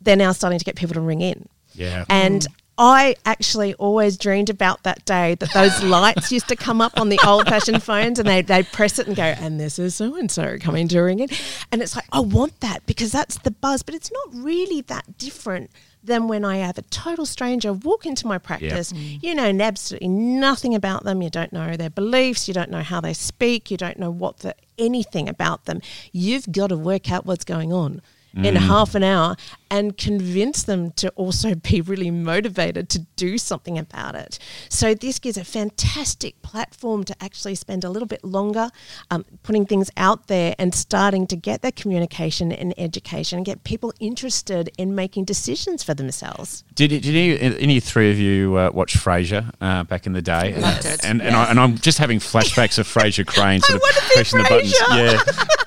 they're 0.01 0.15
now 0.15 0.31
starting 0.31 0.57
to 0.57 0.65
get 0.65 0.75
people 0.75 0.95
to 0.95 1.01
ring 1.01 1.21
in 1.21 1.47
Yeah. 1.75 2.05
and 2.09 2.47
I 2.83 3.15
actually 3.25 3.75
always 3.75 4.17
dreamed 4.17 4.49
about 4.49 4.81
that 4.83 5.05
day 5.05 5.35
that 5.35 5.53
those 5.53 5.83
lights 5.97 6.31
used 6.31 6.47
to 6.47 6.55
come 6.55 6.81
up 6.81 6.99
on 6.99 7.09
the 7.09 7.19
old 7.23 7.47
fashioned 7.47 7.83
phones 7.91 8.17
and 8.17 8.27
they 8.27 8.41
they 8.41 8.63
press 8.63 8.97
it 8.97 9.05
and 9.05 9.15
go, 9.15 9.21
and 9.21 9.59
this 9.59 9.77
is 9.77 9.93
so 9.93 10.15
and 10.15 10.31
so 10.31 10.57
coming 10.59 10.87
to 10.87 10.99
ring 11.01 11.19
it. 11.19 11.31
And 11.71 11.83
it's 11.83 11.95
like, 11.95 12.05
I 12.11 12.21
want 12.21 12.59
that 12.61 12.83
because 12.87 13.11
that's 13.11 13.37
the 13.37 13.51
buzz, 13.51 13.83
but 13.83 13.93
it's 13.93 14.11
not 14.11 14.43
really 14.43 14.81
that 14.81 15.19
different 15.19 15.69
than 16.03 16.27
when 16.27 16.43
I 16.43 16.57
have 16.57 16.79
a 16.79 16.81
total 16.81 17.27
stranger 17.27 17.71
walk 17.71 18.07
into 18.07 18.25
my 18.25 18.39
practice. 18.39 18.91
Mm. 18.91 19.21
You 19.21 19.35
know 19.35 19.63
absolutely 19.63 20.07
nothing 20.07 20.73
about 20.73 21.03
them. 21.03 21.21
You 21.21 21.29
don't 21.29 21.53
know 21.53 21.77
their 21.77 21.91
beliefs. 21.91 22.47
You 22.47 22.55
don't 22.55 22.71
know 22.71 22.81
how 22.81 22.99
they 22.99 23.13
speak. 23.13 23.69
You 23.69 23.77
don't 23.77 23.99
know 23.99 24.09
what 24.09 24.39
the 24.39 24.55
anything 24.79 25.29
about 25.29 25.65
them. 25.65 25.81
You've 26.11 26.51
got 26.51 26.67
to 26.67 26.77
work 26.77 27.11
out 27.11 27.27
what's 27.27 27.45
going 27.45 27.71
on 27.71 28.01
in 28.35 28.55
half 28.55 28.95
an 28.95 29.03
hour 29.03 29.35
and 29.69 29.97
convince 29.97 30.63
them 30.63 30.91
to 30.91 31.09
also 31.11 31.55
be 31.69 31.81
really 31.81 32.11
motivated 32.11 32.89
to 32.89 32.99
do 33.15 33.37
something 33.37 33.77
about 33.77 34.15
it. 34.15 34.37
So 34.69 34.93
this 34.93 35.19
gives 35.19 35.37
a 35.37 35.43
fantastic 35.43 36.41
platform 36.41 37.03
to 37.05 37.23
actually 37.23 37.55
spend 37.55 37.83
a 37.83 37.89
little 37.89 38.07
bit 38.07 38.23
longer 38.23 38.69
um, 39.09 39.25
putting 39.43 39.65
things 39.65 39.89
out 39.97 40.27
there 40.27 40.55
and 40.59 40.75
starting 40.75 41.25
to 41.27 41.35
get 41.35 41.61
that 41.61 41.75
communication 41.75 42.51
and 42.51 42.73
education 42.77 43.37
and 43.37 43.45
get 43.45 43.63
people 43.63 43.93
interested 43.99 44.69
in 44.77 44.93
making 44.95 45.25
decisions 45.25 45.83
for 45.83 45.93
themselves. 45.93 46.63
Did, 46.75 46.89
did 46.89 47.07
any, 47.07 47.59
any 47.59 47.79
three 47.79 48.11
of 48.11 48.19
you 48.19 48.57
uh, 48.57 48.71
watch 48.73 48.95
Frasier 48.95 49.53
uh, 49.61 49.83
back 49.83 50.05
in 50.05 50.13
the 50.13 50.21
day? 50.21 50.55
Loved 50.57 50.85
it. 50.85 51.05
And, 51.05 51.21
and, 51.21 51.35
I, 51.35 51.49
and 51.49 51.59
I'm 51.59 51.77
just 51.77 51.97
having 51.97 52.19
flashbacks 52.19 52.77
of 52.77 52.87
Frasier 52.87 53.25
Crane 53.25 53.61
sort 53.61 53.77
of 53.77 53.81
wanna 53.81 54.13
pressing 54.13 54.41
the 54.41 54.49
buttons. 54.49 54.75
Yeah. 54.91 55.45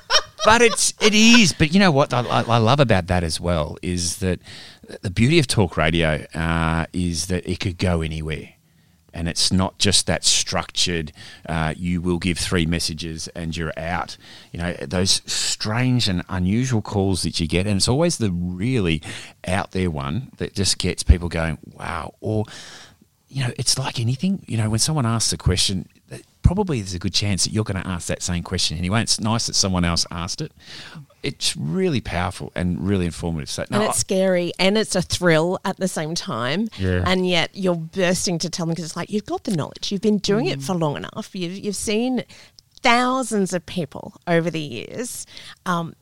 but 0.45 0.61
it's 0.61 0.93
it 1.01 1.13
is. 1.13 1.51
But 1.51 1.73
you 1.73 1.79
know 1.79 1.91
what 1.91 2.13
I, 2.13 2.21
I 2.21 2.57
love 2.57 2.79
about 2.79 3.07
that 3.07 3.23
as 3.23 3.39
well 3.39 3.77
is 3.81 4.17
that 4.17 4.39
the 5.01 5.09
beauty 5.09 5.39
of 5.39 5.47
talk 5.47 5.77
radio 5.77 6.25
uh, 6.33 6.85
is 6.93 7.27
that 7.27 7.49
it 7.49 7.59
could 7.59 7.77
go 7.77 8.01
anywhere. 8.01 8.49
And 9.13 9.29
it's 9.29 9.49
not 9.49 9.77
just 9.77 10.07
that 10.07 10.25
structured, 10.25 11.13
uh, 11.47 11.73
you 11.77 12.01
will 12.01 12.17
give 12.19 12.37
three 12.37 12.65
messages 12.65 13.29
and 13.29 13.55
you're 13.55 13.71
out. 13.77 14.17
You 14.51 14.59
know, 14.59 14.73
those 14.73 15.21
strange 15.25 16.09
and 16.09 16.21
unusual 16.27 16.81
calls 16.81 17.23
that 17.23 17.39
you 17.39 17.47
get. 17.47 17.65
And 17.65 17.77
it's 17.77 17.87
always 17.87 18.17
the 18.17 18.29
really 18.29 19.01
out 19.47 19.71
there 19.71 19.89
one 19.89 20.31
that 20.35 20.53
just 20.53 20.77
gets 20.79 21.01
people 21.01 21.29
going, 21.29 21.57
wow. 21.71 22.13
Or, 22.19 22.43
you 23.29 23.41
know, 23.41 23.53
it's 23.57 23.79
like 23.79 24.01
anything. 24.01 24.43
You 24.47 24.57
know, 24.57 24.69
when 24.69 24.79
someone 24.79 25.05
asks 25.05 25.31
a 25.31 25.37
question, 25.37 25.87
probably 26.45 26.79
there's 26.79 26.93
a 26.93 26.99
good 26.99 27.13
chance 27.13 27.43
that 27.43 27.51
you're 27.51 27.63
going 27.63 27.81
to 27.81 27.87
ask 27.87 28.07
that 28.07 28.21
same 28.21 28.43
question 28.43 28.77
anyway. 28.77 29.01
It's 29.01 29.19
nice 29.19 29.47
that 29.47 29.55
someone 29.55 29.83
else 29.83 30.05
asked 30.11 30.41
it. 30.41 30.51
It's 31.23 31.57
really 31.57 32.01
powerful 32.01 32.51
and 32.53 32.87
really 32.87 33.07
informative. 33.07 33.49
So, 33.49 33.65
no, 33.71 33.79
and 33.79 33.89
it's 33.89 33.97
scary 33.97 34.51
and 34.59 34.77
it's 34.77 34.95
a 34.95 35.01
thrill 35.01 35.59
at 35.65 35.77
the 35.77 35.87
same 35.87 36.13
time. 36.13 36.69
Yeah. 36.77 37.03
And 37.03 37.27
yet 37.27 37.49
you're 37.53 37.75
bursting 37.75 38.37
to 38.39 38.49
tell 38.51 38.67
them 38.67 38.73
because 38.73 38.85
it's 38.85 38.95
like 38.95 39.09
you've 39.09 39.25
got 39.25 39.45
the 39.45 39.55
knowledge, 39.55 39.91
you've 39.91 40.01
been 40.01 40.19
doing 40.19 40.45
it 40.45 40.61
for 40.61 40.75
long 40.75 40.95
enough, 40.95 41.33
you've, 41.33 41.57
you've 41.57 41.75
seen 41.75 42.23
thousands 42.83 43.51
of 43.51 43.65
people 43.65 44.13
over 44.27 44.51
the 44.51 44.61
years. 44.61 45.25
Um, 45.65 45.95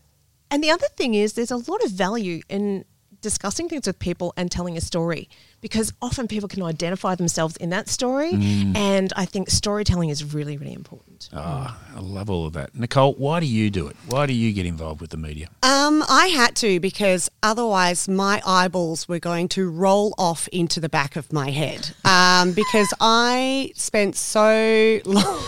and 0.52 0.62
the 0.62 0.72
other 0.72 0.88
thing 0.98 1.14
is, 1.14 1.34
there's 1.34 1.52
a 1.52 1.58
lot 1.58 1.82
of 1.86 1.92
value 1.92 2.42
in 2.50 2.84
discussing 3.24 3.68
things 3.68 3.88
with 3.88 3.98
people 3.98 4.34
and 4.38 4.52
telling 4.52 4.78
a 4.78 4.82
story 4.82 5.28
because 5.62 5.94
often 6.02 6.28
people 6.28 6.48
can 6.48 6.62
identify 6.62 7.16
themselves 7.16 7.58
in 7.58 7.72
that 7.72 7.90
story. 7.90 8.34
And 8.76 9.12
I 9.16 9.26
think 9.26 9.50
storytelling 9.50 10.10
is 10.10 10.34
really, 10.34 10.58
really 10.58 10.74
important. 10.74 11.30
Oh, 11.34 11.76
I 11.96 12.00
love 12.00 12.30
all 12.30 12.46
of 12.46 12.54
that. 12.54 12.76
Nicole, 12.76 13.14
why 13.14 13.40
do 13.40 13.46
you 13.46 13.70
do 13.72 13.88
it? 13.88 13.96
Why 14.08 14.26
do 14.26 14.34
you 14.34 14.52
get 14.54 14.66
involved 14.66 15.02
with 15.02 15.10
the 15.10 15.18
media? 15.18 15.48
Um, 15.64 16.04
I 16.08 16.28
had 16.28 16.56
to 16.58 16.80
because 16.80 17.32
otherwise 17.42 18.08
my 18.10 18.42
eyeballs 18.46 19.08
were 19.08 19.20
going 19.20 19.48
to 19.50 19.70
roll 19.70 20.14
off 20.18 20.48
into 20.50 20.80
the 20.80 20.90
back 20.90 21.16
of 21.16 21.32
my 21.32 21.50
head. 21.50 21.92
Um, 22.04 22.52
because 22.52 22.94
I 23.00 23.72
spent 23.76 24.16
so 24.16 25.00
long. 25.06 25.44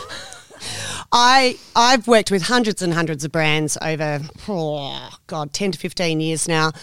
I 1.18 1.58
I've 1.78 2.10
worked 2.10 2.30
with 2.30 2.42
hundreds 2.42 2.82
and 2.82 2.94
hundreds 2.94 3.24
of 3.24 3.32
brands 3.32 3.78
over 3.82 4.20
oh, 4.50 5.10
God 5.28 5.54
ten 5.54 5.72
to 5.72 5.80
fifteen 5.80 6.20
years 6.20 6.46
now, 6.46 6.74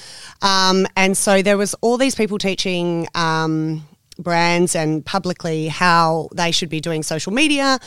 um, 0.40 0.86
and 0.96 1.14
so 1.14 1.42
there 1.42 1.58
was 1.58 1.74
all 1.82 1.98
these 1.98 2.14
people 2.14 2.38
teaching 2.38 3.06
um, 3.14 3.86
brands 4.18 4.74
and 4.74 5.04
publicly 5.04 5.68
how 5.68 6.30
they 6.34 6.50
should 6.50 6.70
be 6.70 6.80
doing 6.80 7.02
social 7.02 7.30
media, 7.30 7.78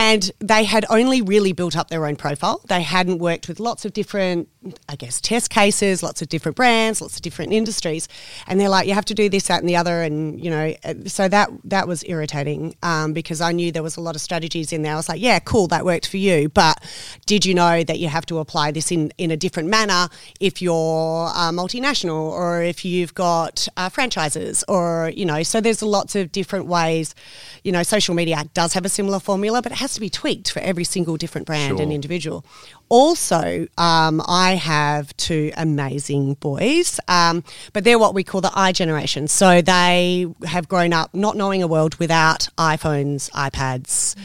and 0.00 0.30
they 0.38 0.64
had 0.64 0.86
only 0.88 1.20
really 1.20 1.52
built 1.52 1.76
up 1.76 1.90
their 1.90 2.06
own 2.06 2.16
profile. 2.16 2.62
They 2.66 2.80
hadn't 2.80 3.18
worked 3.18 3.48
with 3.48 3.60
lots 3.60 3.84
of 3.84 3.92
different, 3.92 4.48
I 4.88 4.96
guess, 4.96 5.20
test 5.20 5.50
cases, 5.50 6.02
lots 6.02 6.22
of 6.22 6.30
different 6.30 6.56
brands, 6.56 7.02
lots 7.02 7.16
of 7.16 7.22
different 7.22 7.52
industries, 7.52 8.08
and 8.46 8.58
they're 8.58 8.70
like, 8.70 8.88
you 8.88 8.94
have 8.94 9.04
to 9.04 9.14
do 9.14 9.28
this, 9.28 9.48
that, 9.48 9.60
and 9.60 9.68
the 9.68 9.76
other, 9.76 10.00
and 10.00 10.42
you 10.42 10.48
know, 10.48 10.74
uh, 10.84 10.94
so 11.04 11.28
that 11.28 11.50
that 11.64 11.86
was 11.86 12.02
irritating 12.06 12.74
um, 12.82 13.12
because 13.12 13.42
I 13.42 13.52
knew 13.52 13.70
there 13.70 13.82
was 13.82 13.98
a 13.98 14.00
lot 14.00 14.14
of 14.16 14.22
strategies 14.22 14.72
in 14.72 14.80
there. 14.80 14.94
I 14.94 14.96
was 14.96 15.06
like, 15.10 15.20
yeah, 15.20 15.38
cool, 15.38 15.66
that 15.66 15.84
worked 15.84 16.08
for 16.08 16.16
you, 16.16 16.48
but 16.48 16.82
did 17.26 17.44
you 17.44 17.52
know 17.52 17.84
that 17.84 17.98
you 17.98 18.08
have 18.08 18.24
to 18.26 18.38
apply 18.38 18.70
this 18.70 18.90
in 18.90 19.12
in 19.18 19.30
a 19.30 19.36
different 19.36 19.68
manner 19.68 20.08
if 20.40 20.62
you're 20.62 21.26
uh, 21.26 21.50
multinational 21.52 22.22
or 22.22 22.62
if 22.62 22.86
you've 22.86 23.12
got 23.12 23.68
uh, 23.76 23.90
franchises 23.90 24.64
or 24.66 25.12
you 25.14 25.26
know, 25.26 25.42
so 25.42 25.60
there's 25.60 25.82
lots 25.82 26.16
of 26.16 26.32
different 26.32 26.64
ways. 26.64 27.14
You 27.64 27.72
know, 27.72 27.82
social 27.82 28.14
media 28.14 28.44
does 28.54 28.72
have 28.72 28.86
a 28.86 28.88
similar 28.88 29.20
formula, 29.20 29.60
but 29.60 29.72
it 29.72 29.78
has 29.78 29.89
to 29.94 30.00
be 30.00 30.10
tweaked 30.10 30.50
for 30.50 30.60
every 30.60 30.84
single 30.84 31.16
different 31.16 31.46
brand 31.46 31.80
and 31.80 31.92
individual. 31.92 32.44
Also, 32.90 33.68
um, 33.78 34.20
I 34.26 34.56
have 34.56 35.16
two 35.16 35.52
amazing 35.56 36.34
boys, 36.34 36.98
um, 37.06 37.44
but 37.72 37.84
they're 37.84 38.00
what 38.00 38.14
we 38.14 38.24
call 38.24 38.40
the 38.40 38.50
I 38.52 38.72
generation. 38.72 39.28
So 39.28 39.62
they 39.62 40.26
have 40.44 40.68
grown 40.68 40.92
up 40.92 41.14
not 41.14 41.36
knowing 41.36 41.62
a 41.62 41.68
world 41.68 41.94
without 42.00 42.48
iPhones, 42.58 43.30
iPads, 43.30 44.16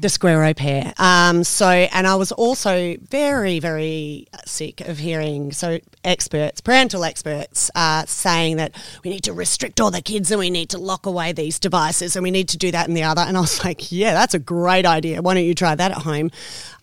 the 0.00 0.08
Square 0.08 0.54
pair. 0.54 0.94
Um, 0.96 1.42
so, 1.42 1.68
and 1.68 2.06
I 2.06 2.14
was 2.14 2.30
also 2.30 2.96
very, 3.10 3.58
very 3.58 4.28
sick 4.44 4.80
of 4.82 4.98
hearing 4.98 5.50
so 5.50 5.80
experts, 6.04 6.60
parental 6.60 7.02
experts, 7.02 7.68
uh, 7.74 8.04
saying 8.06 8.58
that 8.58 8.76
we 9.02 9.10
need 9.10 9.24
to 9.24 9.32
restrict 9.32 9.80
all 9.80 9.90
the 9.90 10.02
kids 10.02 10.30
and 10.30 10.38
we 10.38 10.50
need 10.50 10.68
to 10.68 10.78
lock 10.78 11.06
away 11.06 11.32
these 11.32 11.58
devices 11.58 12.14
and 12.14 12.22
we 12.22 12.30
need 12.30 12.48
to 12.50 12.58
do 12.58 12.70
that 12.70 12.86
and 12.86 12.96
the 12.96 13.02
other. 13.02 13.22
And 13.22 13.36
I 13.36 13.40
was 13.40 13.64
like, 13.64 13.90
yeah, 13.90 14.14
that's 14.14 14.34
a 14.34 14.38
great 14.38 14.86
idea. 14.86 15.20
Why 15.20 15.34
don't 15.34 15.44
you 15.44 15.54
try 15.56 15.74
that 15.74 15.90
at 15.90 15.98
home? 15.98 16.30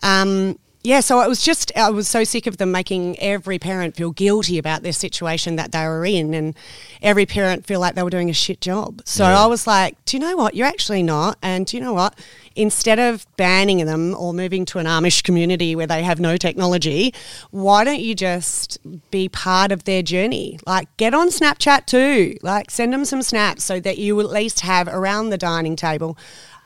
Um, 0.04 0.58
yeah, 0.84 1.00
so 1.00 1.22
it 1.22 1.30
was 1.30 1.44
just, 1.44 1.72
I 1.76 1.91
was 1.91 2.08
so 2.08 2.24
sick 2.24 2.48
of 2.48 2.58
them 2.58 2.72
making 2.72 3.20
every 3.20 3.60
parent 3.60 3.96
feel 3.96 4.12
guilty 4.12 4.58
about 4.58 4.82
their 4.82 4.94
situation 4.94 5.56
that 5.58 5.72
they 5.72 5.86
were 5.86 6.06
in 6.06 6.34
and 6.34 6.56
every 7.04 7.28
parent 7.28 7.67
feel 7.67 7.80
like 7.80 7.94
they 7.94 8.02
were 8.02 8.10
doing 8.10 8.32
a 8.32 8.34
shit 8.34 8.62
job. 8.62 9.02
So 9.06 9.24
I 9.24 9.46
was 9.46 9.67
like, 9.67 10.04
do 10.06 10.17
you 10.17 10.22
know 10.22 10.36
what? 10.36 10.56
You're 10.56 10.67
actually 10.67 11.04
not. 11.04 11.38
And 11.44 11.67
do 11.67 11.78
you 11.78 11.84
know 11.84 11.94
what? 11.94 12.17
Instead 12.56 12.98
of 12.98 13.28
banning 13.38 13.86
them 13.86 14.15
or 14.15 14.34
moving 14.34 14.65
to 14.65 14.80
an 14.80 14.88
Amish 14.88 15.24
community 15.24 15.76
where 15.76 15.88
they 15.88 16.02
have 16.02 16.20
no 16.20 16.36
technology, 16.36 17.13
why 17.52 17.84
don't 17.84 18.02
you 18.02 18.15
just 18.15 18.80
be 19.12 19.30
part 19.30 19.72
of 19.72 19.84
their 19.84 20.02
journey? 20.02 20.60
Like, 20.65 20.96
get 20.98 21.13
on 21.13 21.30
Snapchat 21.30 21.86
too. 21.86 22.38
Like, 22.41 22.72
send 22.72 22.91
them 22.91 23.06
some 23.06 23.22
snaps 23.22 23.63
so 23.63 23.80
that 23.82 24.00
you 24.00 24.20
at 24.20 24.30
least 24.30 24.62
have 24.62 24.88
around 24.88 25.30
the 25.30 25.38
dining 25.38 25.76
table 25.76 26.17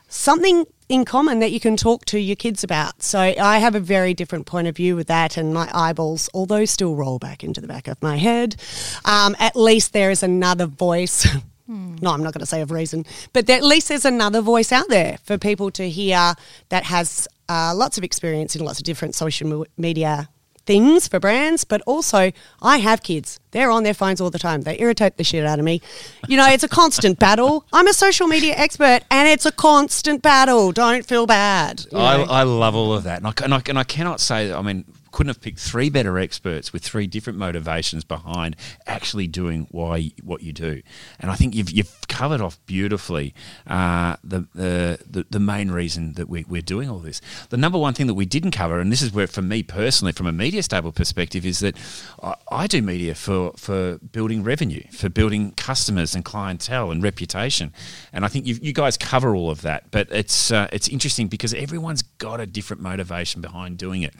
something 0.08 0.64
in 0.88 1.04
common 1.04 1.40
that 1.40 1.52
you 1.52 1.60
can 1.60 1.76
talk 1.76 2.04
to 2.06 2.18
your 2.18 2.36
kids 2.36 2.62
about. 2.62 3.02
So 3.02 3.18
I 3.18 3.58
have 3.58 3.74
a 3.74 3.80
very 3.80 4.14
different 4.14 4.46
point 4.46 4.68
of 4.68 4.76
view 4.76 4.96
with 4.96 5.08
that, 5.08 5.36
and 5.36 5.52
my 5.52 5.70
eyeballs, 5.74 6.28
although 6.32 6.64
still 6.64 6.94
roll 6.94 7.18
back 7.18 7.42
into 7.42 7.60
the 7.60 7.66
back 7.66 7.88
of 7.88 8.00
my 8.02 8.16
head, 8.16 8.56
um, 9.04 9.34
at 9.38 9.56
least 9.56 9.92
there 9.92 10.10
is 10.10 10.22
another 10.22 10.66
voice. 10.66 11.26
No, 11.68 12.12
I'm 12.12 12.22
not 12.22 12.32
going 12.32 12.40
to 12.40 12.46
say 12.46 12.60
of 12.60 12.70
reason, 12.70 13.04
but 13.32 13.50
at 13.50 13.64
least 13.64 13.88
there's 13.88 14.04
another 14.04 14.40
voice 14.40 14.70
out 14.70 14.88
there 14.88 15.18
for 15.24 15.36
people 15.36 15.72
to 15.72 15.90
hear 15.90 16.34
that 16.68 16.84
has 16.84 17.26
uh, 17.48 17.72
lots 17.74 17.98
of 17.98 18.04
experience 18.04 18.54
in 18.54 18.64
lots 18.64 18.78
of 18.78 18.84
different 18.84 19.16
social 19.16 19.66
media 19.76 20.28
things 20.66 21.08
for 21.08 21.18
brands, 21.20 21.64
but 21.64 21.80
also 21.86 22.32
I 22.60 22.78
have 22.78 23.02
kids. 23.02 23.40
They're 23.52 23.70
on 23.70 23.84
their 23.84 23.94
phones 23.94 24.20
all 24.20 24.30
the 24.30 24.38
time. 24.38 24.62
They 24.62 24.78
irritate 24.78 25.16
the 25.16 25.24
shit 25.24 25.46
out 25.46 25.58
of 25.58 25.64
me. 25.64 25.80
You 26.28 26.36
know, 26.36 26.46
it's 26.46 26.64
a 26.64 26.68
constant 26.68 27.18
battle. 27.26 27.64
I'm 27.72 27.86
a 27.86 27.92
social 27.92 28.26
media 28.26 28.54
expert 28.56 29.00
and 29.10 29.28
it's 29.28 29.46
a 29.46 29.52
constant 29.52 30.22
battle. 30.22 30.72
Don't 30.72 31.06
feel 31.06 31.26
bad. 31.26 31.86
I. 31.94 32.22
I 32.22 32.42
love 32.42 32.74
all 32.74 32.92
of 32.92 33.04
that, 33.04 33.18
and 33.18 33.26
I, 33.28 33.32
and 33.42 33.54
I 33.54 33.62
and 33.68 33.78
I 33.78 33.84
cannot 33.84 34.20
say. 34.20 34.48
That, 34.48 34.58
I 34.58 34.62
mean, 34.62 34.84
couldn't 35.16 35.30
have 35.30 35.40
picked 35.40 35.58
three 35.58 35.88
better 35.88 36.18
experts 36.18 36.74
with 36.74 36.84
three 36.84 37.06
different 37.06 37.38
motivations 37.38 38.04
behind 38.04 38.54
actually 38.86 39.26
doing 39.26 39.66
why 39.70 40.10
what 40.22 40.42
you 40.42 40.52
do. 40.52 40.82
And 41.18 41.30
I 41.30 41.36
think 41.36 41.54
you've 41.54 41.70
you've 41.70 42.06
covered 42.08 42.42
off 42.42 42.58
beautifully 42.66 43.32
uh, 43.66 44.16
the, 44.22 44.40
the 44.54 44.98
the 45.10 45.24
the 45.30 45.40
main 45.40 45.70
reason 45.70 46.12
that 46.14 46.28
we, 46.28 46.44
we're 46.46 46.60
doing 46.60 46.90
all 46.90 46.98
this. 46.98 47.22
The 47.48 47.56
number 47.56 47.78
one 47.78 47.94
thing 47.94 48.08
that 48.08 48.14
we 48.14 48.26
didn't 48.26 48.50
cover, 48.50 48.78
and 48.78 48.92
this 48.92 49.00
is 49.00 49.10
where 49.10 49.26
for 49.26 49.40
me 49.40 49.62
personally, 49.62 50.12
from 50.12 50.26
a 50.26 50.32
media 50.32 50.62
stable 50.62 50.92
perspective, 50.92 51.46
is 51.46 51.60
that 51.60 51.78
I, 52.22 52.34
I 52.50 52.66
do 52.66 52.82
media 52.82 53.14
for 53.14 53.52
for 53.56 53.96
building 53.96 54.44
revenue, 54.44 54.82
for 54.92 55.08
building 55.08 55.52
customers 55.52 56.14
and 56.14 56.26
clientele 56.26 56.90
and 56.90 57.02
reputation. 57.02 57.72
And 58.12 58.26
I 58.26 58.28
think 58.28 58.46
you 58.46 58.74
guys 58.74 58.98
cover 58.98 59.34
all 59.34 59.48
of 59.48 59.62
that. 59.62 59.90
But 59.90 60.08
it's 60.10 60.50
uh, 60.50 60.68
it's 60.74 60.88
interesting 60.88 61.28
because 61.28 61.54
everyone's 61.54 62.02
got 62.02 62.38
a 62.38 62.46
different 62.46 62.82
motivation 62.82 63.40
behind 63.40 63.78
doing 63.78 64.02
it, 64.02 64.12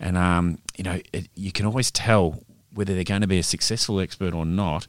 and 0.00 0.18
um, 0.40 0.58
you 0.76 0.84
know 0.84 0.98
it, 1.12 1.28
you 1.34 1.52
can 1.52 1.66
always 1.66 1.90
tell 1.90 2.42
whether 2.74 2.94
they're 2.94 3.04
going 3.04 3.20
to 3.20 3.26
be 3.26 3.38
a 3.38 3.42
successful 3.42 4.00
expert 4.00 4.32
or 4.34 4.46
not. 4.46 4.86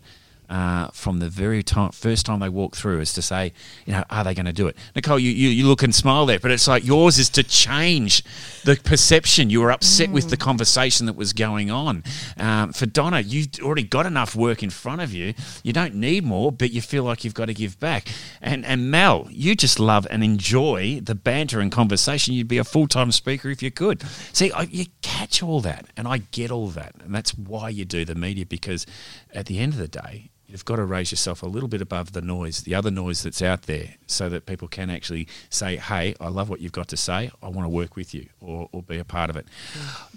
Uh, 0.52 0.90
from 0.92 1.20
the 1.20 1.30
very 1.30 1.64
time, 1.64 1.92
first 1.92 2.26
time 2.26 2.42
they 2.42 2.50
walk 2.50 2.76
through 2.76 3.00
is 3.00 3.14
to 3.14 3.22
say, 3.22 3.54
you 3.86 3.94
know, 3.94 4.04
are 4.10 4.26
they 4.26 4.34
going 4.34 4.46
to 4.46 4.52
do 4.52 4.68
it? 4.68 4.76
Nicole, 4.94 5.18
you, 5.18 5.32
you, 5.32 5.48
you 5.48 5.66
look 5.66 5.82
and 5.82 5.96
smile 5.96 6.26
there, 6.26 6.40
but 6.40 6.52
it's 6.52 6.68
like 6.68 6.84
yours 6.84 7.18
is 7.18 7.30
to 7.30 7.42
change 7.42 8.22
the 8.66 8.76
perception. 8.76 9.50
You 9.50 9.62
were 9.62 9.72
upset 9.72 10.10
mm. 10.10 10.14
with 10.14 10.30
the 10.30 10.36
conversation 10.36 11.06
that 11.06 11.16
was 11.16 11.32
going 11.32 11.72
on. 11.72 12.04
Um, 12.38 12.74
for 12.74 12.86
Donna, 12.86 13.22
you've 13.22 13.48
already 13.62 13.84
got 13.84 14.06
enough 14.06 14.36
work 14.36 14.62
in 14.62 14.70
front 14.70 15.00
of 15.00 15.14
you. 15.14 15.34
You 15.64 15.72
don't 15.72 15.96
need 15.96 16.26
more, 16.26 16.52
but 16.52 16.72
you 16.72 16.82
feel 16.82 17.06
like 17.06 17.24
you've 17.24 17.34
got 17.34 17.46
to 17.46 17.54
give 17.54 17.80
back. 17.80 18.10
And, 18.42 18.66
and 18.66 18.92
Mel, 18.92 19.30
you 19.32 19.56
just 19.56 19.80
love 19.80 20.06
and 20.12 20.22
enjoy 20.22 21.00
the 21.02 21.16
banter 21.16 21.62
and 21.62 21.72
conversation. 21.72 22.34
You'd 22.34 22.50
be 22.50 22.58
a 22.58 22.66
full 22.66 22.88
time 22.88 23.14
speaker 23.14 23.50
if 23.50 23.64
you 23.64 23.72
could. 23.72 24.04
See, 24.34 24.52
I, 24.52 24.64
you 24.64 24.88
catch 25.02 25.42
all 25.42 25.62
that, 25.62 25.86
and 25.96 26.10
I 26.10 26.18
get 26.18 26.52
all 26.52 26.68
that. 26.70 26.96
And 27.02 27.16
that's 27.16 27.38
why 27.38 27.70
you 27.70 27.86
do 27.86 28.04
the 28.04 28.16
media 28.16 28.46
because 28.46 28.86
at 29.34 29.46
the 29.46 29.60
end 29.60 29.72
of 29.72 29.80
the 29.80 29.88
day, 29.88 30.30
you've 30.52 30.66
got 30.66 30.76
to 30.76 30.86
raise 30.86 31.12
yourself 31.12 31.42
a 31.42 31.46
little 31.46 31.70
bit 31.70 31.82
above 31.82 32.12
the 32.12 32.22
noise, 32.22 32.62
the 32.62 32.76
other 32.76 32.92
noise 32.92 33.24
that's 33.24 33.42
out 33.42 33.64
there, 33.64 33.96
so 34.06 34.28
that 34.30 34.46
people 34.46 34.68
can 34.68 34.90
actually 34.90 35.28
say, 35.50 35.78
hey, 35.78 36.14
I 36.20 36.28
love 36.28 36.50
what 36.50 36.60
you've 36.60 36.74
got 36.74 36.90
to 36.90 36.98
say. 36.98 37.32
I 37.42 37.48
want 37.48 37.66
to 37.66 37.70
work 37.70 37.96
with 37.96 38.14
you 38.14 38.28
or, 38.42 38.68
or 38.72 38.84
be 38.84 39.00
a 39.00 39.06
part 39.06 39.30
of 39.30 39.38
it. 39.38 39.48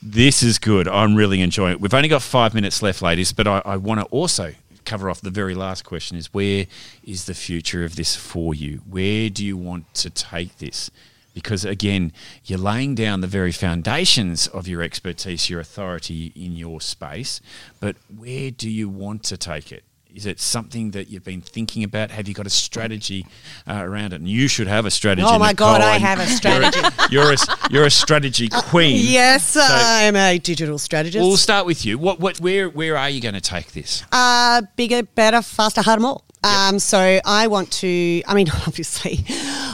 This 0.02 0.42
is 0.42 0.58
good. 0.58 0.88
I'm 0.88 1.14
really 1.14 1.40
enjoying 1.40 1.72
it. 1.72 1.80
We've 1.80 1.94
only 1.94 2.08
got 2.08 2.22
five 2.22 2.52
minutes 2.52 2.82
left, 2.82 3.00
ladies, 3.00 3.32
but 3.32 3.46
I, 3.46 3.62
I 3.64 3.76
want 3.76 4.00
to 4.00 4.06
also 4.06 4.54
cover 4.84 5.08
off 5.08 5.20
the 5.20 5.30
very 5.30 5.54
last 5.54 5.82
question 5.82 6.18
is 6.18 6.34
where 6.34 6.66
is 7.04 7.24
the 7.24 7.32
future 7.34 7.84
of 7.84 7.96
this 7.96 8.16
for 8.16 8.54
you? 8.54 8.82
Where 8.88 9.30
do 9.30 9.44
you 9.44 9.56
want 9.56 9.92
to 9.94 10.10
take 10.10 10.58
this? 10.58 10.90
because 11.32 11.64
again, 11.64 12.12
you're 12.44 12.60
laying 12.60 12.94
down 12.94 13.20
the 13.20 13.26
very 13.26 13.50
foundations 13.50 14.46
of 14.46 14.68
your 14.68 14.82
expertise, 14.82 15.50
your 15.50 15.58
authority 15.58 16.32
in 16.36 16.52
your 16.52 16.80
space, 16.80 17.40
but 17.80 17.96
where 18.16 18.52
do 18.52 18.70
you 18.70 18.88
want 18.88 19.24
to 19.24 19.36
take 19.36 19.72
it? 19.72 19.82
Is 20.14 20.26
it 20.26 20.38
something 20.38 20.92
that 20.92 21.08
you've 21.08 21.24
been 21.24 21.40
thinking 21.40 21.82
about? 21.82 22.12
Have 22.12 22.28
you 22.28 22.34
got 22.34 22.46
a 22.46 22.50
strategy 22.50 23.26
uh, 23.66 23.82
around 23.82 24.12
it? 24.12 24.20
And 24.20 24.28
you 24.28 24.46
should 24.46 24.68
have 24.68 24.86
a 24.86 24.90
strategy. 24.90 25.26
Oh 25.28 25.40
my 25.40 25.50
Nicole, 25.50 25.72
God, 25.72 25.80
I 25.80 25.98
have 25.98 26.20
a 26.20 26.26
strategy. 26.26 26.78
You're 26.78 26.86
a, 26.86 27.10
you're 27.10 27.32
a, 27.32 27.36
you're 27.70 27.86
a 27.86 27.90
strategy 27.90 28.48
queen. 28.48 28.96
yes, 29.00 29.50
so 29.50 29.60
I'm 29.60 30.14
a 30.14 30.38
digital 30.38 30.78
strategist. 30.78 31.20
We'll 31.20 31.36
start 31.36 31.66
with 31.66 31.84
you. 31.84 31.98
What, 31.98 32.20
what, 32.20 32.38
where, 32.38 32.68
where 32.68 32.96
are 32.96 33.10
you 33.10 33.20
going 33.20 33.34
to 33.34 33.40
take 33.40 33.72
this? 33.72 34.04
Uh, 34.12 34.62
bigger, 34.76 35.02
better, 35.02 35.42
faster, 35.42 35.82
harder, 35.82 36.02
more. 36.02 36.20
Um, 36.44 36.78
so 36.78 37.20
I 37.24 37.46
want 37.46 37.72
to, 37.72 38.22
I 38.26 38.34
mean, 38.34 38.48
obviously, 38.66 39.24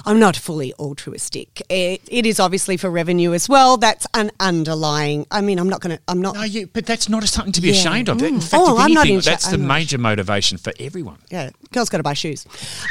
I'm 0.07 0.21
not 0.21 0.37
fully 0.37 0.73
altruistic. 0.75 1.63
It, 1.69 2.01
it 2.09 2.27
is 2.27 2.39
obviously 2.39 2.77
for 2.77 2.91
revenue 2.91 3.35
as 3.35 3.49
well. 3.49 3.77
That's 3.77 4.07
an 4.15 4.31
underlying, 4.39 5.27
I 5.31 5.41
mean, 5.41 5.59
I'm 5.59 5.69
not 5.69 5.81
going 5.81 5.97
to, 5.97 6.03
I'm 6.07 6.23
not. 6.23 6.37
No, 6.37 6.43
you, 6.43 6.69
but 6.69 6.87
that's 6.87 7.09
not 7.09 7.25
something 7.25 7.53
to 7.53 7.61
be 7.61 7.69
yeah. 7.69 7.75
ashamed 7.75 8.09
of. 8.09 8.19
Mm. 8.19 8.29
In 8.29 8.41
fact, 8.41 8.55
oh, 8.57 8.79
if 8.79 8.85
anything, 8.85 9.21
that's 9.21 9.51
the 9.51 9.59
major 9.59 9.99
motivation 9.99 10.59
for 10.59 10.73
everyone. 10.79 11.19
Yeah, 11.31 11.51
girls 11.73 11.89
got 11.89 11.99
to 11.99 12.05
buy 12.05 12.15
shoes. 12.15 12.47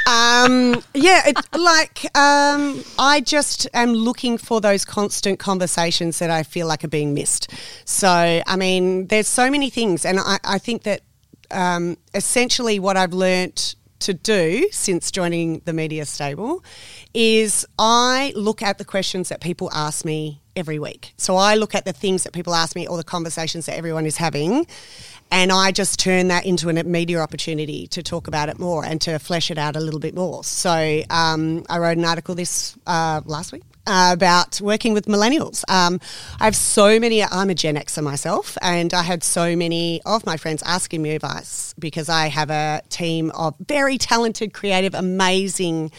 Um, 0.06 0.82
yeah, 0.94 1.28
it, 1.28 1.36
like 1.58 2.04
um, 2.16 2.84
I 2.98 3.22
just 3.24 3.66
am 3.72 3.92
looking 3.92 4.38
for 4.38 4.60
those 4.60 4.84
constant 4.84 5.38
conversations 5.38 6.18
that 6.18 6.30
I 6.30 6.42
feel 6.42 6.66
like 6.66 6.84
are 6.84 6.88
being 6.88 7.14
missed. 7.14 7.50
So, 7.84 8.08
I 8.08 8.56
mean, 8.56 9.06
there's 9.06 9.28
so 9.28 9.50
many 9.50 9.70
things, 9.70 10.04
and 10.04 10.20
I, 10.20 10.38
I 10.44 10.58
think 10.58 10.82
that 10.82 11.00
um, 11.50 11.96
essentially 12.14 12.78
what 12.78 12.96
I've 12.96 13.12
learnt 13.12 13.76
to 14.00 14.14
do 14.14 14.68
since 14.72 15.10
joining 15.10 15.60
the 15.66 15.72
media 15.72 16.06
stable 16.06 16.64
is 17.12 17.66
I 17.78 18.32
look 18.34 18.62
at 18.62 18.78
the 18.78 18.84
questions 18.84 19.28
that 19.28 19.40
people 19.40 19.70
ask 19.72 20.04
me 20.04 20.40
every 20.56 20.78
week. 20.78 21.12
So 21.16 21.36
I 21.36 21.54
look 21.54 21.74
at 21.74 21.84
the 21.84 21.92
things 21.92 22.24
that 22.24 22.32
people 22.32 22.54
ask 22.54 22.74
me 22.74 22.86
or 22.88 22.96
the 22.96 23.04
conversations 23.04 23.66
that 23.66 23.76
everyone 23.76 24.06
is 24.06 24.16
having 24.16 24.66
and 25.30 25.52
I 25.52 25.70
just 25.70 26.00
turn 26.00 26.28
that 26.28 26.44
into 26.44 26.68
a 26.68 26.72
media 26.84 27.20
opportunity 27.20 27.86
to 27.88 28.02
talk 28.02 28.26
about 28.26 28.48
it 28.48 28.58
more 28.58 28.84
and 28.84 29.00
to 29.02 29.18
flesh 29.18 29.50
it 29.50 29.58
out 29.58 29.76
a 29.76 29.80
little 29.80 30.00
bit 30.00 30.14
more. 30.14 30.42
So 30.42 31.02
um, 31.08 31.64
I 31.68 31.78
wrote 31.78 31.98
an 31.98 32.04
article 32.04 32.34
this 32.34 32.76
uh, 32.86 33.20
last 33.24 33.52
week 33.52 33.62
uh, 33.86 34.10
about 34.12 34.60
working 34.60 34.92
with 34.92 35.06
millennials. 35.06 35.64
Um, 35.68 36.00
I 36.38 36.44
have 36.44 36.56
so 36.56 37.00
many, 37.00 37.22
I'm 37.22 37.50
a 37.50 37.54
Gen 37.54 37.76
Xer 37.76 38.02
myself, 38.02 38.56
and 38.62 38.92
I 38.94 39.02
had 39.02 39.22
so 39.24 39.56
many 39.56 40.00
of 40.04 40.26
my 40.26 40.36
friends 40.36 40.62
asking 40.64 41.02
me 41.02 41.10
advice 41.10 41.74
because 41.78 42.08
I 42.08 42.28
have 42.28 42.50
a 42.50 42.82
team 42.88 43.30
of 43.32 43.54
very 43.58 43.98
talented, 43.98 44.52
creative, 44.52 44.94
amazing 44.94 45.92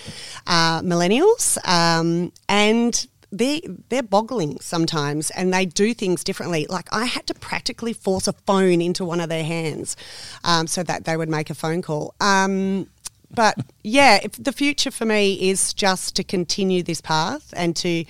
uh, 0.48 0.82
millennials. 0.82 1.58
Um, 1.68 2.32
and 2.48 3.08
they 3.32 3.62
they're 3.90 4.04
boggling 4.04 4.60
sometimes 4.60 5.30
and 5.32 5.54
they 5.54 5.66
do 5.66 5.94
things 5.94 6.24
differently. 6.24 6.66
Like 6.70 6.88
I 6.92 7.06
had 7.06 7.28
to 7.28 7.34
practically 7.34 7.94
force 7.94 8.28
a 8.28 8.34
phone 8.34 8.82
into 8.82 9.06
one 9.06 9.22
of 9.22 9.30
their 9.30 9.44
hands 9.44 9.96
um, 10.44 10.68
so 10.68 10.84
that 10.84 11.06
they 11.06 11.16
would 11.16 11.30
make 11.30 11.50
a 11.50 11.56
phone 11.56 11.82
call. 11.82 12.14
Um, 12.20 12.88
but 13.34 13.58
yeah, 13.84 14.20
the 14.38 14.52
future 14.52 14.92
for 14.92 15.06
me 15.06 15.50
is 15.50 15.74
just 15.74 16.16
to 16.18 16.24
continue 16.24 16.84
this 16.84 17.02
path 17.02 17.54
and 17.56 17.76
to 17.78 18.06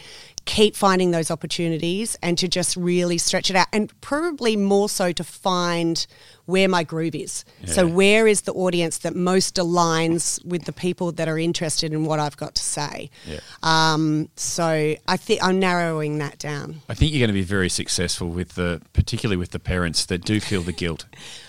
keep 0.45 0.75
finding 0.75 1.12
those 1.12 1.29
opportunities 1.29 2.17
and 2.23 2.38
to 2.38 2.47
just 2.47 2.75
really 2.75 3.17
stretch 3.17 3.49
it 3.49 3.55
out 3.55 3.67
and 3.71 3.91
probably 4.01 4.57
more 4.57 4.89
so 4.89 5.12
to 5.12 5.23
find 5.23 6.07
where 6.51 6.69
my 6.69 6.83
groove 6.83 7.15
is. 7.15 7.45
Yeah. 7.61 7.73
So 7.73 7.87
where 7.87 8.27
is 8.27 8.41
the 8.41 8.53
audience 8.53 8.99
that 8.99 9.15
most 9.15 9.55
aligns 9.55 10.43
with 10.45 10.65
the 10.65 10.73
people 10.73 11.11
that 11.13 11.27
are 11.27 11.39
interested 11.39 11.93
in 11.93 12.05
what 12.05 12.19
I've 12.19 12.37
got 12.37 12.53
to 12.55 12.63
say? 12.63 13.09
Yeah. 13.25 13.39
Um, 13.63 14.29
so 14.35 14.95
I 15.07 15.17
think 15.17 15.43
I'm 15.43 15.59
narrowing 15.59 16.19
that 16.19 16.37
down. 16.37 16.81
I 16.89 16.93
think 16.93 17.11
you're 17.11 17.19
going 17.19 17.29
to 17.29 17.33
be 17.33 17.41
very 17.41 17.69
successful 17.69 18.29
with 18.29 18.55
the, 18.55 18.81
particularly 18.93 19.37
with 19.37 19.51
the 19.51 19.59
parents 19.59 20.05
that 20.05 20.23
do 20.23 20.39
feel 20.39 20.61
the 20.61 20.73
guilt, 20.73 21.05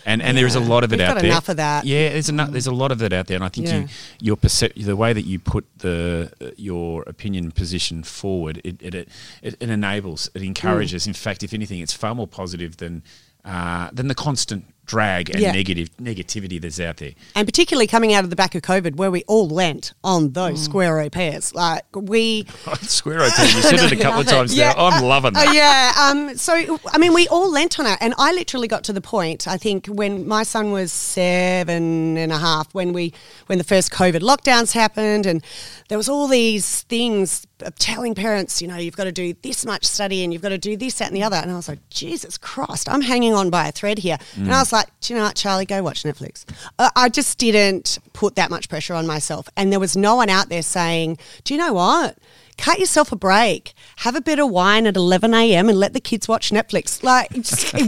and 0.06 0.22
and 0.22 0.36
yeah. 0.36 0.40
there 0.40 0.46
is 0.46 0.54
a 0.54 0.60
lot 0.60 0.84
of 0.84 0.92
it 0.92 0.98
We've 0.98 1.08
out 1.08 1.14
got 1.14 1.20
there. 1.22 1.30
Enough 1.30 1.48
of 1.48 1.56
that. 1.56 1.84
Yeah, 1.84 2.10
there's 2.10 2.28
enough. 2.28 2.50
There's 2.50 2.66
a 2.66 2.72
lot 2.72 2.92
of 2.92 2.98
that 3.00 3.12
out 3.12 3.26
there, 3.26 3.36
and 3.36 3.44
I 3.44 3.48
think 3.48 3.68
you, 3.68 3.88
your 4.20 4.36
percep- 4.36 4.82
the 4.82 4.96
way 4.96 5.12
that 5.12 5.22
you 5.22 5.38
put 5.38 5.66
the 5.78 6.32
your 6.56 7.02
opinion 7.06 7.50
position 7.50 8.02
forward, 8.02 8.60
it 8.64 8.80
it, 8.80 8.94
it, 8.94 9.08
it 9.42 9.62
enables, 9.62 10.30
it 10.34 10.42
encourages. 10.42 11.04
Mm. 11.04 11.08
In 11.08 11.14
fact, 11.14 11.42
if 11.42 11.52
anything, 11.52 11.80
it's 11.80 11.92
far 11.92 12.14
more 12.14 12.28
positive 12.28 12.76
than 12.76 13.02
uh, 13.44 13.90
than 13.92 14.08
the 14.08 14.14
constant 14.14 14.71
drag 14.86 15.30
and 15.30 15.40
yeah. 15.40 15.52
negative 15.52 15.90
negativity 15.96 16.60
that's 16.60 16.80
out 16.80 16.98
there. 16.98 17.12
And 17.34 17.46
particularly 17.46 17.86
coming 17.86 18.12
out 18.12 18.24
of 18.24 18.30
the 18.30 18.36
back 18.36 18.54
of 18.54 18.62
COVID, 18.62 18.96
where 18.96 19.10
we 19.10 19.22
all 19.26 19.48
lent 19.48 19.92
on 20.02 20.32
those 20.32 20.60
mm. 20.60 20.64
square 20.64 21.10
pairs. 21.10 21.54
Like 21.54 21.84
we 21.94 22.44
square 22.82 23.18
pairs. 23.18 23.54
You 23.54 23.62
said 23.62 23.80
it 23.80 23.92
a 23.92 23.96
couple 23.96 24.20
of 24.20 24.26
times 24.36 24.54
yeah. 24.54 24.72
now. 24.72 24.86
I'm 24.86 25.04
loving 25.04 25.34
that. 25.34 25.48
Uh, 25.48 25.52
yeah. 25.52 25.92
Um, 26.00 26.36
so 26.36 26.78
I 26.92 26.98
mean, 26.98 27.14
we 27.14 27.28
all 27.28 27.50
lent 27.50 27.78
on 27.78 27.86
it, 27.86 27.98
and 28.00 28.14
I 28.18 28.32
literally 28.32 28.68
got 28.68 28.84
to 28.84 28.92
the 28.92 29.00
point. 29.00 29.46
I 29.46 29.56
think 29.56 29.86
when 29.86 30.26
my 30.26 30.42
son 30.42 30.72
was 30.72 30.92
seven 30.92 32.16
and 32.16 32.32
a 32.32 32.38
half, 32.38 32.72
when 32.74 32.92
we 32.92 33.12
when 33.46 33.58
the 33.58 33.64
first 33.64 33.90
COVID 33.92 34.20
lockdowns 34.20 34.72
happened, 34.72 35.26
and 35.26 35.44
there 35.88 35.98
was 35.98 36.08
all 36.08 36.26
these 36.26 36.82
things 36.82 37.46
telling 37.70 38.14
parents, 38.14 38.60
you 38.60 38.68
know, 38.68 38.76
you've 38.76 38.96
got 38.96 39.04
to 39.04 39.12
do 39.12 39.34
this 39.42 39.64
much 39.64 39.84
study 39.84 40.24
and 40.24 40.32
you've 40.32 40.42
got 40.42 40.50
to 40.50 40.58
do 40.58 40.76
this, 40.76 40.94
that, 40.94 41.08
and 41.08 41.16
the 41.16 41.22
other. 41.22 41.36
And 41.36 41.50
I 41.50 41.54
was 41.54 41.68
like, 41.68 41.88
Jesus 41.90 42.38
Christ, 42.38 42.88
I'm 42.88 43.00
hanging 43.00 43.34
on 43.34 43.50
by 43.50 43.68
a 43.68 43.72
thread 43.72 43.98
here. 43.98 44.18
Mm. 44.34 44.42
And 44.42 44.52
I 44.52 44.60
was 44.60 44.72
like, 44.72 44.88
do 45.00 45.12
you 45.12 45.18
know 45.18 45.26
what, 45.26 45.36
Charlie, 45.36 45.66
go 45.66 45.82
watch 45.82 46.02
Netflix. 46.02 46.44
Uh, 46.78 46.90
I 46.96 47.08
just 47.08 47.38
didn't 47.38 47.98
put 48.12 48.36
that 48.36 48.50
much 48.50 48.68
pressure 48.68 48.94
on 48.94 49.06
myself. 49.06 49.48
And 49.56 49.72
there 49.72 49.80
was 49.80 49.96
no 49.96 50.16
one 50.16 50.28
out 50.28 50.48
there 50.48 50.62
saying, 50.62 51.18
do 51.44 51.54
you 51.54 51.58
know 51.58 51.72
what? 51.72 52.18
Cut 52.58 52.78
yourself 52.78 53.12
a 53.12 53.16
break. 53.16 53.72
Have 53.96 54.14
a 54.14 54.20
bit 54.20 54.38
of 54.38 54.50
wine 54.50 54.86
at 54.86 54.96
11 54.96 55.32
a.m. 55.34 55.68
and 55.68 55.78
let 55.78 55.94
the 55.94 56.00
kids 56.00 56.28
watch 56.28 56.50
Netflix. 56.50 57.02
Like, 57.02 57.30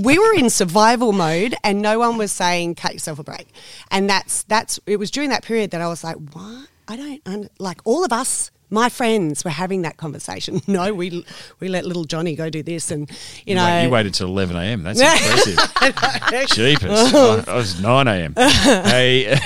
we 0.04 0.18
were 0.18 0.34
in 0.34 0.50
survival 0.50 1.12
mode 1.12 1.54
and 1.62 1.82
no 1.82 1.98
one 1.98 2.16
was 2.16 2.32
saying, 2.32 2.76
cut 2.76 2.94
yourself 2.94 3.18
a 3.18 3.24
break. 3.24 3.48
And 3.90 4.08
that's, 4.08 4.42
that's, 4.44 4.80
it 4.86 4.96
was 4.96 5.10
during 5.10 5.30
that 5.30 5.44
period 5.44 5.70
that 5.72 5.80
I 5.80 5.88
was 5.88 6.02
like, 6.02 6.16
what? 6.32 6.68
I 6.88 6.96
don't, 6.96 7.50
like, 7.58 7.80
all 7.84 8.04
of 8.04 8.12
us 8.12 8.50
my 8.74 8.88
friends 8.88 9.44
were 9.44 9.50
having 9.50 9.82
that 9.82 9.96
conversation. 9.96 10.60
No, 10.74 10.92
we 10.92 11.24
we 11.60 11.68
let 11.68 11.84
little 11.84 12.04
Johnny 12.04 12.34
go 12.34 12.50
do 12.50 12.62
this, 12.62 12.90
and 12.90 13.08
you, 13.08 13.16
you 13.46 13.54
know, 13.54 13.64
wait, 13.64 13.84
you 13.84 13.90
waited 13.90 14.14
till 14.14 14.26
eleven 14.26 14.56
a.m. 14.56 14.82
That's 14.82 15.00
impressive. 15.00 16.48
Jeepers, 16.48 16.90
I, 17.14 17.44
I 17.46 17.54
was 17.54 17.80
nine 17.80 18.08
a.m. 18.08 18.34
hey, 18.34 19.38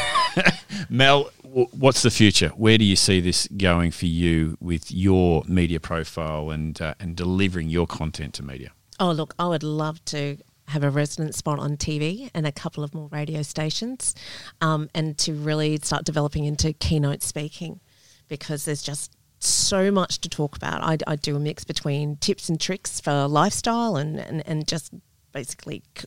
Mel, 0.88 1.30
what's 1.42 2.02
the 2.02 2.10
future? 2.10 2.48
Where 2.50 2.78
do 2.78 2.84
you 2.84 2.96
see 2.96 3.20
this 3.20 3.46
going 3.48 3.90
for 3.90 4.06
you 4.06 4.56
with 4.60 4.90
your 4.90 5.42
media 5.46 5.80
profile 5.80 6.50
and 6.50 6.80
uh, 6.80 6.94
and 6.98 7.14
delivering 7.14 7.68
your 7.68 7.86
content 7.86 8.32
to 8.34 8.42
media? 8.42 8.72
Oh, 8.98 9.10
look, 9.10 9.34
I 9.38 9.48
would 9.48 9.62
love 9.62 10.02
to 10.06 10.38
have 10.68 10.84
a 10.84 10.90
resident 10.90 11.34
spot 11.34 11.58
on 11.58 11.76
TV 11.76 12.30
and 12.32 12.46
a 12.46 12.52
couple 12.52 12.82
of 12.84 12.94
more 12.94 13.08
radio 13.08 13.42
stations, 13.42 14.14
um, 14.62 14.88
and 14.94 15.18
to 15.18 15.34
really 15.34 15.78
start 15.82 16.04
developing 16.04 16.44
into 16.44 16.72
keynote 16.72 17.22
speaking 17.22 17.80
because 18.28 18.64
there's 18.64 18.82
just 18.82 19.12
so 19.38 19.90
much 19.90 20.20
to 20.20 20.28
talk 20.28 20.56
about. 20.56 20.82
I, 20.82 20.98
I 21.06 21.16
do 21.16 21.36
a 21.36 21.40
mix 21.40 21.64
between 21.64 22.16
tips 22.16 22.48
and 22.48 22.60
tricks 22.60 23.00
for 23.00 23.26
lifestyle 23.26 23.96
and, 23.96 24.18
and, 24.18 24.46
and 24.46 24.66
just 24.66 24.92
basically 25.32 25.82
c- 25.96 26.06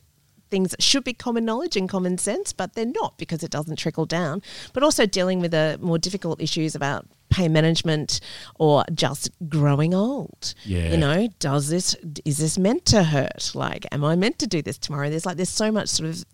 things 0.50 0.70
that 0.70 0.82
should 0.82 1.02
be 1.02 1.14
common 1.14 1.44
knowledge 1.44 1.76
and 1.76 1.88
common 1.88 2.18
sense, 2.18 2.52
but 2.52 2.74
they're 2.74 2.84
not 2.84 3.16
because 3.16 3.42
it 3.42 3.50
doesn't 3.50 3.76
trickle 3.76 4.04
down. 4.04 4.42
But 4.72 4.82
also 4.82 5.06
dealing 5.06 5.40
with 5.40 5.50
the 5.50 5.78
more 5.80 5.98
difficult 5.98 6.42
issues 6.42 6.74
about 6.74 7.06
pain 7.30 7.52
management 7.52 8.20
or 8.56 8.84
just 8.92 9.30
growing 9.48 9.94
old. 9.94 10.54
Yeah. 10.64 10.90
You 10.90 10.98
know, 10.98 11.28
does 11.38 11.70
this 11.70 11.96
is 12.24 12.38
this 12.38 12.58
meant 12.58 12.84
to 12.86 13.02
hurt? 13.02 13.52
Like, 13.54 13.86
am 13.90 14.04
I 14.04 14.14
meant 14.14 14.38
to 14.40 14.46
do 14.46 14.60
this 14.62 14.78
tomorrow? 14.78 15.08
There's 15.08 15.26
like 15.26 15.36
there's 15.36 15.48
so 15.48 15.72
much 15.72 15.88
sort 15.88 16.10
of 16.10 16.24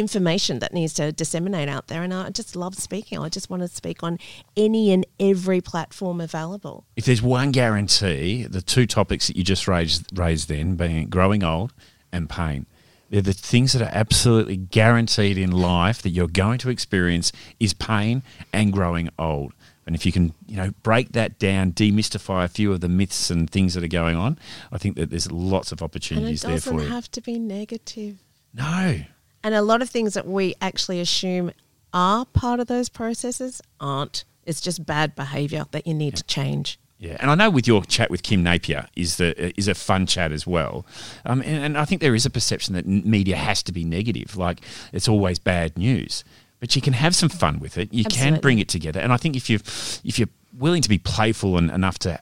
information 0.00 0.58
that 0.58 0.72
needs 0.72 0.94
to 0.94 1.12
disseminate 1.12 1.68
out 1.68 1.86
there. 1.86 2.02
And 2.02 2.12
I 2.12 2.30
just 2.30 2.56
love 2.56 2.74
speaking. 2.74 3.18
I 3.18 3.28
just 3.28 3.50
want 3.50 3.62
to 3.62 3.68
speak 3.68 4.02
on 4.02 4.18
any 4.56 4.92
and 4.92 5.06
every 5.20 5.60
platform 5.60 6.20
available. 6.20 6.84
If 6.96 7.04
there's 7.04 7.22
one 7.22 7.52
guarantee, 7.52 8.44
the 8.44 8.62
two 8.62 8.86
topics 8.86 9.28
that 9.28 9.36
you 9.36 9.44
just 9.44 9.68
raised, 9.68 10.18
raised 10.18 10.48
then 10.48 10.74
being 10.74 11.08
growing 11.08 11.44
old 11.44 11.72
and 12.12 12.28
pain. 12.28 12.66
They're 13.10 13.20
the 13.20 13.32
things 13.32 13.72
that 13.72 13.82
are 13.82 13.90
absolutely 13.92 14.56
guaranteed 14.56 15.36
in 15.36 15.50
life 15.50 16.00
that 16.02 16.10
you're 16.10 16.28
going 16.28 16.58
to 16.58 16.70
experience 16.70 17.32
is 17.58 17.74
pain 17.74 18.22
and 18.52 18.72
growing 18.72 19.10
old. 19.18 19.52
And 19.84 19.96
if 19.96 20.06
you 20.06 20.12
can, 20.12 20.32
you 20.46 20.56
know, 20.56 20.70
break 20.84 21.12
that 21.12 21.40
down, 21.40 21.72
demystify 21.72 22.44
a 22.44 22.48
few 22.48 22.72
of 22.72 22.80
the 22.80 22.88
myths 22.88 23.28
and 23.28 23.50
things 23.50 23.74
that 23.74 23.82
are 23.82 23.88
going 23.88 24.14
on, 24.14 24.38
I 24.70 24.78
think 24.78 24.94
that 24.94 25.10
there's 25.10 25.32
lots 25.32 25.72
of 25.72 25.82
opportunities. 25.82 26.44
And 26.44 26.52
it 26.52 26.62
there 26.62 26.72
doesn't 26.72 26.88
you. 26.88 26.94
have 26.94 27.10
to 27.10 27.20
be 27.20 27.38
negative. 27.40 28.18
no. 28.54 29.00
And 29.42 29.54
a 29.54 29.62
lot 29.62 29.82
of 29.82 29.88
things 29.88 30.14
that 30.14 30.26
we 30.26 30.54
actually 30.60 31.00
assume 31.00 31.52
are 31.92 32.24
part 32.26 32.60
of 32.60 32.66
those 32.66 32.88
processes 32.88 33.60
aren't. 33.80 34.24
It's 34.44 34.60
just 34.60 34.86
bad 34.86 35.14
behavior 35.14 35.66
that 35.70 35.86
you 35.86 35.94
need 35.94 36.16
to 36.16 36.22
change. 36.24 36.78
Yeah, 36.98 37.16
and 37.18 37.30
I 37.30 37.34
know 37.34 37.48
with 37.48 37.66
your 37.66 37.82
chat 37.82 38.10
with 38.10 38.22
Kim 38.22 38.42
Napier 38.42 38.86
is 38.94 39.16
the 39.16 39.58
is 39.58 39.68
a 39.68 39.74
fun 39.74 40.04
chat 40.04 40.32
as 40.32 40.46
well, 40.46 40.84
um, 41.24 41.40
and, 41.40 41.64
and 41.64 41.78
I 41.78 41.86
think 41.86 42.02
there 42.02 42.14
is 42.14 42.26
a 42.26 42.30
perception 42.30 42.74
that 42.74 42.86
media 42.86 43.36
has 43.36 43.62
to 43.62 43.72
be 43.72 43.84
negative, 43.84 44.36
like 44.36 44.60
it's 44.92 45.08
always 45.08 45.38
bad 45.38 45.78
news. 45.78 46.24
But 46.58 46.76
you 46.76 46.82
can 46.82 46.92
have 46.92 47.16
some 47.16 47.30
fun 47.30 47.58
with 47.58 47.78
it. 47.78 47.90
You 47.90 48.04
can 48.04 48.38
bring 48.38 48.58
it 48.58 48.68
together, 48.68 49.00
and 49.00 49.14
I 49.14 49.16
think 49.16 49.34
if 49.34 49.48
you 49.48 49.56
if 50.04 50.18
you're 50.18 50.28
willing 50.58 50.82
to 50.82 50.90
be 50.90 50.98
playful 50.98 51.56
and 51.56 51.70
enough 51.70 51.98
to 52.00 52.20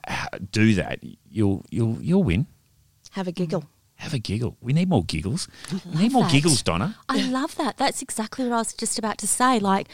do 0.53 0.75
that, 0.75 0.99
you'll 1.29 1.65
you'll 1.69 1.97
you'll 2.01 2.23
win. 2.23 2.47
Have 3.11 3.27
a 3.27 3.33
giggle. 3.33 3.65
Have 3.99 4.13
a 4.13 4.19
giggle. 4.19 4.57
We 4.61 4.73
need 4.73 4.89
more 4.89 5.03
giggles. 5.03 5.47
We 5.93 6.03
need 6.03 6.11
more 6.13 6.23
that. 6.23 6.31
giggles, 6.31 6.61
Donna. 6.61 6.95
I 7.07 7.21
love 7.29 7.55
that. 7.55 7.77
That's 7.77 8.01
exactly 8.01 8.45
what 8.45 8.55
I 8.55 8.57
was 8.59 8.73
just 8.73 8.97
about 8.97 9.17
to 9.19 9.27
say. 9.27 9.59
Like, 9.59 9.87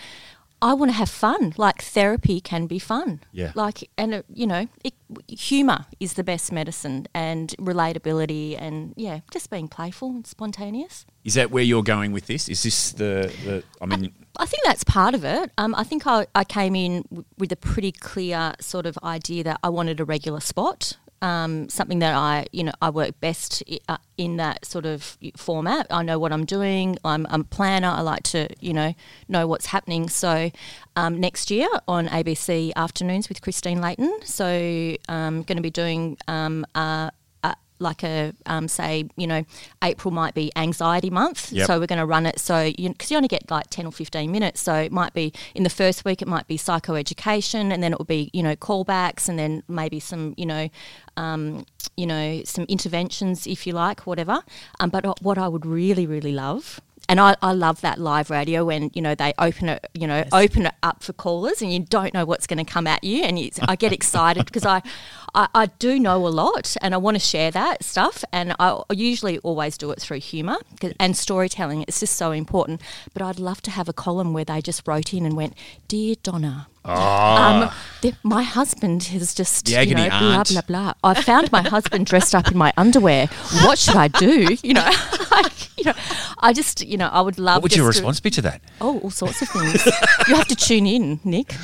I 0.61 0.73
want 0.73 0.89
to 0.89 0.95
have 0.97 1.09
fun. 1.09 1.53
Like, 1.57 1.81
therapy 1.81 2.39
can 2.39 2.67
be 2.67 2.79
fun. 2.79 3.19
Yeah. 3.31 3.51
Like, 3.55 3.89
and, 3.97 4.13
uh, 4.13 4.21
you 4.33 4.47
know, 4.47 4.67
it, 4.83 4.93
humor 5.27 5.85
is 5.99 6.13
the 6.13 6.23
best 6.23 6.51
medicine 6.51 7.07
and 7.13 7.49
relatability 7.59 8.55
and, 8.59 8.93
yeah, 8.95 9.19
just 9.31 9.49
being 9.49 9.67
playful 9.67 10.09
and 10.11 10.25
spontaneous. 10.25 11.05
Is 11.23 11.33
that 11.33 11.51
where 11.51 11.63
you're 11.63 11.83
going 11.83 12.11
with 12.13 12.27
this? 12.27 12.47
Is 12.47 12.63
this 12.63 12.91
the, 12.91 13.31
the 13.43 13.63
I 13.81 13.85
mean, 13.85 14.13
I 14.37 14.45
think 14.45 14.63
that's 14.65 14.83
part 14.83 15.15
of 15.15 15.25
it. 15.25 15.51
Um, 15.57 15.73
I 15.75 15.83
think 15.83 16.05
I, 16.05 16.27
I 16.35 16.43
came 16.43 16.75
in 16.75 17.01
w- 17.09 17.25
with 17.37 17.51
a 17.51 17.57
pretty 17.57 17.91
clear 17.91 18.53
sort 18.59 18.85
of 18.85 18.97
idea 19.03 19.43
that 19.43 19.59
I 19.63 19.69
wanted 19.69 19.99
a 19.99 20.05
regular 20.05 20.39
spot, 20.39 20.97
um, 21.21 21.69
something 21.69 21.99
that 21.99 22.13
I, 22.15 22.45
you 22.51 22.63
know, 22.63 22.71
I 22.81 22.89
work 22.89 23.19
best 23.19 23.63
uh, 23.87 23.97
in 24.17 24.37
that 24.37 24.65
sort 24.65 24.85
of 24.85 25.17
format. 25.35 25.87
I 25.89 26.03
know 26.03 26.19
what 26.19 26.31
I'm 26.31 26.45
doing. 26.45 26.97
I'm, 27.03 27.25
I'm 27.29 27.41
a 27.41 27.45
planner. 27.45 27.87
I 27.87 28.01
like 28.01 28.23
to, 28.23 28.47
you 28.59 28.73
know, 28.73 28.93
know 29.27 29.47
what's 29.47 29.67
happening. 29.67 30.09
So 30.09 30.51
um, 30.95 31.19
next 31.19 31.51
year 31.51 31.67
on 31.87 32.07
ABC 32.07 32.73
Afternoons 32.75 33.29
with 33.29 33.41
Christine 33.41 33.81
Layton. 33.81 34.19
So 34.23 34.45
I'm 35.09 35.43
going 35.43 35.57
to 35.57 35.61
be 35.63 35.71
doing 35.71 36.17
um, 36.27 36.65
uh, 36.75 37.11
like 37.79 38.03
a 38.03 38.33
um, 38.45 38.67
say 38.67 39.05
you 39.17 39.27
know 39.27 39.43
April 39.83 40.11
might 40.11 40.33
be 40.33 40.51
anxiety 40.55 41.09
month 41.09 41.51
Yep. 41.51 41.67
so 41.67 41.79
we're 41.79 41.87
going 41.87 41.99
to 41.99 42.05
run 42.05 42.25
it 42.25 42.39
so 42.39 42.71
you 42.77 42.89
because 42.89 43.11
you 43.11 43.17
only 43.17 43.27
get 43.27 43.49
like 43.51 43.69
10 43.69 43.85
or 43.85 43.91
15 43.91 44.31
minutes 44.31 44.61
so 44.61 44.73
it 44.75 44.91
might 44.91 45.13
be 45.13 45.33
in 45.53 45.63
the 45.63 45.69
first 45.69 46.05
week 46.05 46.21
it 46.21 46.27
might 46.27 46.47
be 46.47 46.57
psychoeducation 46.57 47.73
and 47.73 47.83
then 47.83 47.91
it 47.91 47.97
will 47.99 48.05
be 48.05 48.29
you 48.33 48.41
know 48.43 48.55
callbacks 48.55 49.27
and 49.27 49.37
then 49.37 49.63
maybe 49.67 49.99
some 49.99 50.33
you 50.37 50.45
know 50.45 50.69
um, 51.17 51.65
you 51.97 52.05
know 52.05 52.41
some 52.45 52.65
interventions 52.65 53.47
if 53.47 53.65
you 53.67 53.73
like 53.73 54.01
whatever 54.07 54.41
um, 54.79 54.89
but 54.89 55.21
what 55.21 55.37
I 55.37 55.47
would 55.47 55.65
really 55.65 56.05
really 56.07 56.31
love 56.31 56.79
and 57.07 57.19
I, 57.19 57.35
I 57.41 57.51
love 57.53 57.81
that 57.81 57.99
live 57.99 58.29
radio 58.31 58.65
when 58.65 58.89
you 58.95 59.01
know 59.01 59.13
they 59.15 59.33
open 59.37 59.69
it 59.69 59.85
you 59.93 60.07
know 60.07 60.23
open 60.31 60.65
it 60.65 60.73
up 60.81 61.03
for 61.03 61.13
callers 61.13 61.61
and 61.61 61.71
you 61.71 61.79
don't 61.81 62.13
know 62.13 62.25
what's 62.25 62.47
going 62.47 62.63
to 62.65 62.69
come 62.71 62.87
at 62.87 63.03
you 63.03 63.23
and 63.23 63.37
it's, 63.37 63.59
I 63.59 63.75
get 63.75 63.93
excited 63.93 64.45
because 64.45 64.65
I, 64.65 64.81
I 65.35 65.47
I 65.53 65.65
do 65.67 65.99
know 65.99 66.25
a 66.25 66.29
lot 66.29 66.75
and 66.81 66.93
I 66.95 66.97
want 66.97 67.15
to 67.15 67.19
share 67.19 67.51
that 67.51 67.83
stuff 67.83 68.23
and 68.31 68.55
I 68.59 68.81
usually 68.91 69.37
always 69.39 69.77
do 69.77 69.91
it 69.91 69.99
through 70.01 70.19
humour 70.21 70.57
and 70.99 71.15
storytelling 71.17 71.83
it's 71.87 71.99
just 71.99 72.15
so 72.15 72.31
important 72.31 72.81
but 73.13 73.21
I'd 73.21 73.39
love 73.39 73.61
to 73.63 73.71
have 73.71 73.87
a 73.89 73.93
column 73.93 74.33
where 74.33 74.45
they 74.45 74.61
just 74.61 74.87
wrote 74.87 75.13
in 75.13 75.25
and 75.25 75.35
went 75.35 75.53
dear 75.87 76.15
Donna 76.23 76.67
um, 76.85 77.71
the, 78.01 78.13
my 78.21 78.43
husband 78.43 79.05
has 79.05 79.33
just 79.33 79.65
The 79.65 79.83
you 79.83 79.95
know, 79.95 80.07
blah 80.07 80.19
aunt. 80.37 80.49
blah 80.51 80.61
blah. 80.61 80.93
I 81.03 81.19
found 81.19 81.51
my 81.51 81.63
husband 81.63 82.05
dressed 82.05 82.35
up 82.35 82.51
in 82.51 82.57
my 82.59 82.71
underwear. 82.77 83.25
What 83.63 83.79
should 83.79 83.95
I 83.95 84.07
do? 84.07 84.55
You 84.63 84.75
know, 84.75 84.85
like, 85.31 85.77
you 85.79 85.83
know, 85.85 85.93
I 86.39 86.53
just 86.53 86.85
you 86.85 86.97
know 86.97 87.07
I 87.07 87.21
would 87.21 87.39
love. 87.39 87.55
what 87.57 87.63
would 87.63 87.75
your 87.75 87.87
just 87.87 87.97
to- 87.97 88.01
response 88.03 88.19
be 88.19 88.29
to 88.31 88.41
that? 88.43 88.61
Oh, 88.81 88.99
all 88.99 89.09
sorts 89.09 89.41
of 89.41 89.49
things. 89.49 89.83
you 90.27 90.35
have 90.35 90.47
to 90.47 90.55
tune 90.55 90.85
in, 90.85 91.19
Nick. 91.23 91.55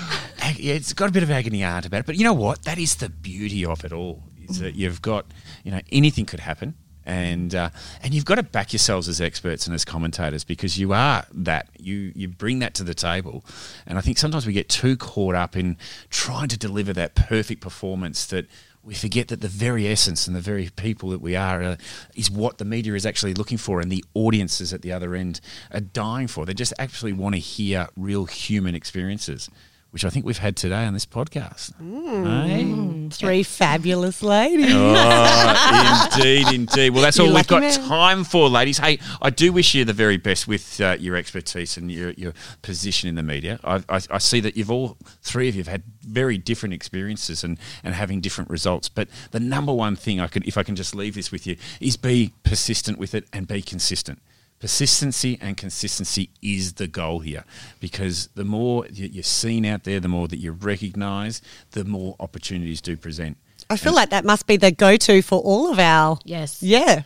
It's 0.60 0.94
got 0.94 1.10
a 1.10 1.12
bit 1.12 1.24
of 1.24 1.32
agony 1.32 1.64
aunt 1.64 1.86
about 1.86 2.02
it. 2.02 2.06
But 2.06 2.18
you 2.18 2.24
know 2.24 2.34
what? 2.34 2.64
That 2.64 2.78
is 2.78 2.96
the 2.96 3.10
beauty 3.10 3.66
of 3.66 3.84
it 3.86 3.94
all. 3.94 4.24
Is 4.50 4.60
that 4.60 4.76
you've 4.76 5.02
got, 5.02 5.26
you 5.64 5.72
know, 5.72 5.82
anything 5.92 6.26
could 6.26 6.42
happen, 6.42 6.76
and 7.06 7.54
uh, 7.56 7.70
and 8.04 8.14
you've 8.14 8.26
got 8.26 8.36
to 8.36 8.44
back 8.44 8.74
yourselves 8.74 9.08
as 9.08 9.22
experts 9.22 9.66
and 9.66 9.74
as 9.74 9.86
commentators 9.86 10.44
because 10.44 10.78
you 10.78 10.94
are 10.94 11.26
that. 11.34 11.70
You 11.78 12.12
you 12.16 12.28
bring 12.28 12.60
that 12.60 12.74
to 12.76 12.84
the 12.84 12.94
table, 12.94 13.46
and 13.86 13.98
I 13.98 14.02
think 14.02 14.18
sometimes 14.18 14.46
we 14.46 14.54
get 14.54 14.68
too 14.68 14.98
caught 14.98 15.36
up 15.36 15.56
in 15.56 15.78
trying 16.10 16.50
to 16.50 16.58
deliver 16.58 16.94
that 16.94 17.16
perfect 17.16 17.62
performance 17.62 18.26
that. 18.28 18.48
We 18.84 18.96
forget 18.96 19.28
that 19.28 19.42
the 19.42 19.48
very 19.48 19.88
essence 19.88 20.26
and 20.26 20.36
the 20.36 20.42
very 20.42 20.72
people 20.76 21.10
that 21.10 21.22
we 21.22 21.36
are 21.36 21.62
uh, 21.62 21.76
is 22.16 22.32
what 22.32 22.58
the 22.58 22.66
media 22.66 22.96
is 22.96 23.06
actually 23.06 23.36
looking 23.36 23.60
for, 23.60 23.80
and 23.80 23.92
the 23.92 24.04
audiences 24.16 24.74
at 24.74 24.82
the 24.82 24.92
other 24.92 25.14
end 25.14 25.40
are 25.72 25.82
dying 25.82 26.26
for. 26.26 26.48
They 26.48 26.56
just 26.56 26.74
actually 26.80 27.14
want 27.14 27.36
to 27.36 27.40
hear 27.40 27.90
real 27.96 28.26
human 28.26 28.74
experiences 28.74 29.52
which 29.92 30.06
I 30.06 30.10
think 30.10 30.26
we've 30.26 30.38
had 30.38 30.56
today 30.56 30.86
on 30.86 30.94
this 30.94 31.06
podcast. 31.06 31.74
Eh? 31.82 33.10
Three 33.14 33.44
fabulous 33.44 34.24
ladies. 34.24 34.72
Oh, 34.74 36.12
indeed, 36.16 36.48
indeed. 36.54 36.90
Well, 36.92 37.02
that's 37.04 37.18
You 37.18 37.26
all 37.26 37.34
we've 37.34 37.46
got 37.48 37.62
man. 37.62 37.74
time 37.88 38.24
for, 38.24 38.50
ladies. 38.50 38.78
Hey, 38.78 39.00
I 39.22 39.30
do 39.30 39.52
wish 39.52 39.76
you 39.76 39.84
the 39.84 39.94
very 39.94 40.18
best 40.18 40.48
with 40.48 40.80
uh, 40.80 40.96
your 41.00 41.16
expertise 41.18 41.76
and 41.76 41.92
your, 41.92 42.12
your 42.12 42.34
position 42.62 43.10
in 43.10 43.16
the 43.16 43.24
media. 43.24 43.60
I, 43.64 43.84
I, 43.90 44.00
I 44.10 44.18
see 44.18 44.40
that 44.40 44.56
you've 44.56 44.72
all 44.72 44.98
three 45.22 45.50
of 45.50 45.56
you 45.56 45.60
have 45.60 45.68
had 45.68 45.84
very 46.02 46.38
different 46.38 46.74
experiences 46.74 47.44
and, 47.44 47.58
and 47.84 47.94
having 47.94 48.22
different 48.22 48.50
results. 48.50 48.88
But 48.88 49.10
the 49.32 49.40
number 49.42 49.74
one 49.74 49.96
thing 49.98 50.20
I 50.22 50.28
could, 50.28 50.48
if 50.48 50.58
I 50.58 50.64
can 50.64 50.76
just 50.78 50.96
leave 50.96 51.16
this 51.16 51.32
with 51.34 51.46
you, 51.46 51.58
is 51.82 51.98
be 51.98 52.34
persistent 52.44 52.98
with 52.98 53.14
it 53.14 53.26
and 53.34 53.46
be 53.48 53.62
consistent. 53.62 54.22
Persistency 54.62 55.40
and 55.42 55.58
consistency 55.58 56.30
is 56.42 56.74
the 56.74 56.88
goal 56.88 57.20
here 57.20 57.44
because 57.80 58.30
the 58.36 58.44
more 58.46 58.86
you- 58.94 59.10
you're 59.12 59.24
seen 59.24 59.66
out 59.66 59.84
there, 59.86 60.00
the 60.00 60.08
more 60.08 60.28
that 60.28 60.38
you 60.38 60.52
recognise, 60.52 61.42
the 61.72 61.84
more 61.84 62.16
opportunities 62.20 62.80
do 62.80 62.96
present. 62.96 63.38
I 63.72 63.76
feel 63.78 63.94
like 63.94 64.12
that 64.12 64.24
must 64.24 64.46
be 64.46 64.58
the 64.58 64.72
go-to 64.72 65.24
for 65.24 65.40
all 65.40 65.72
of 65.72 65.80
our. 65.80 66.20
Yes. 66.26 66.62
Yeah, 66.62 67.04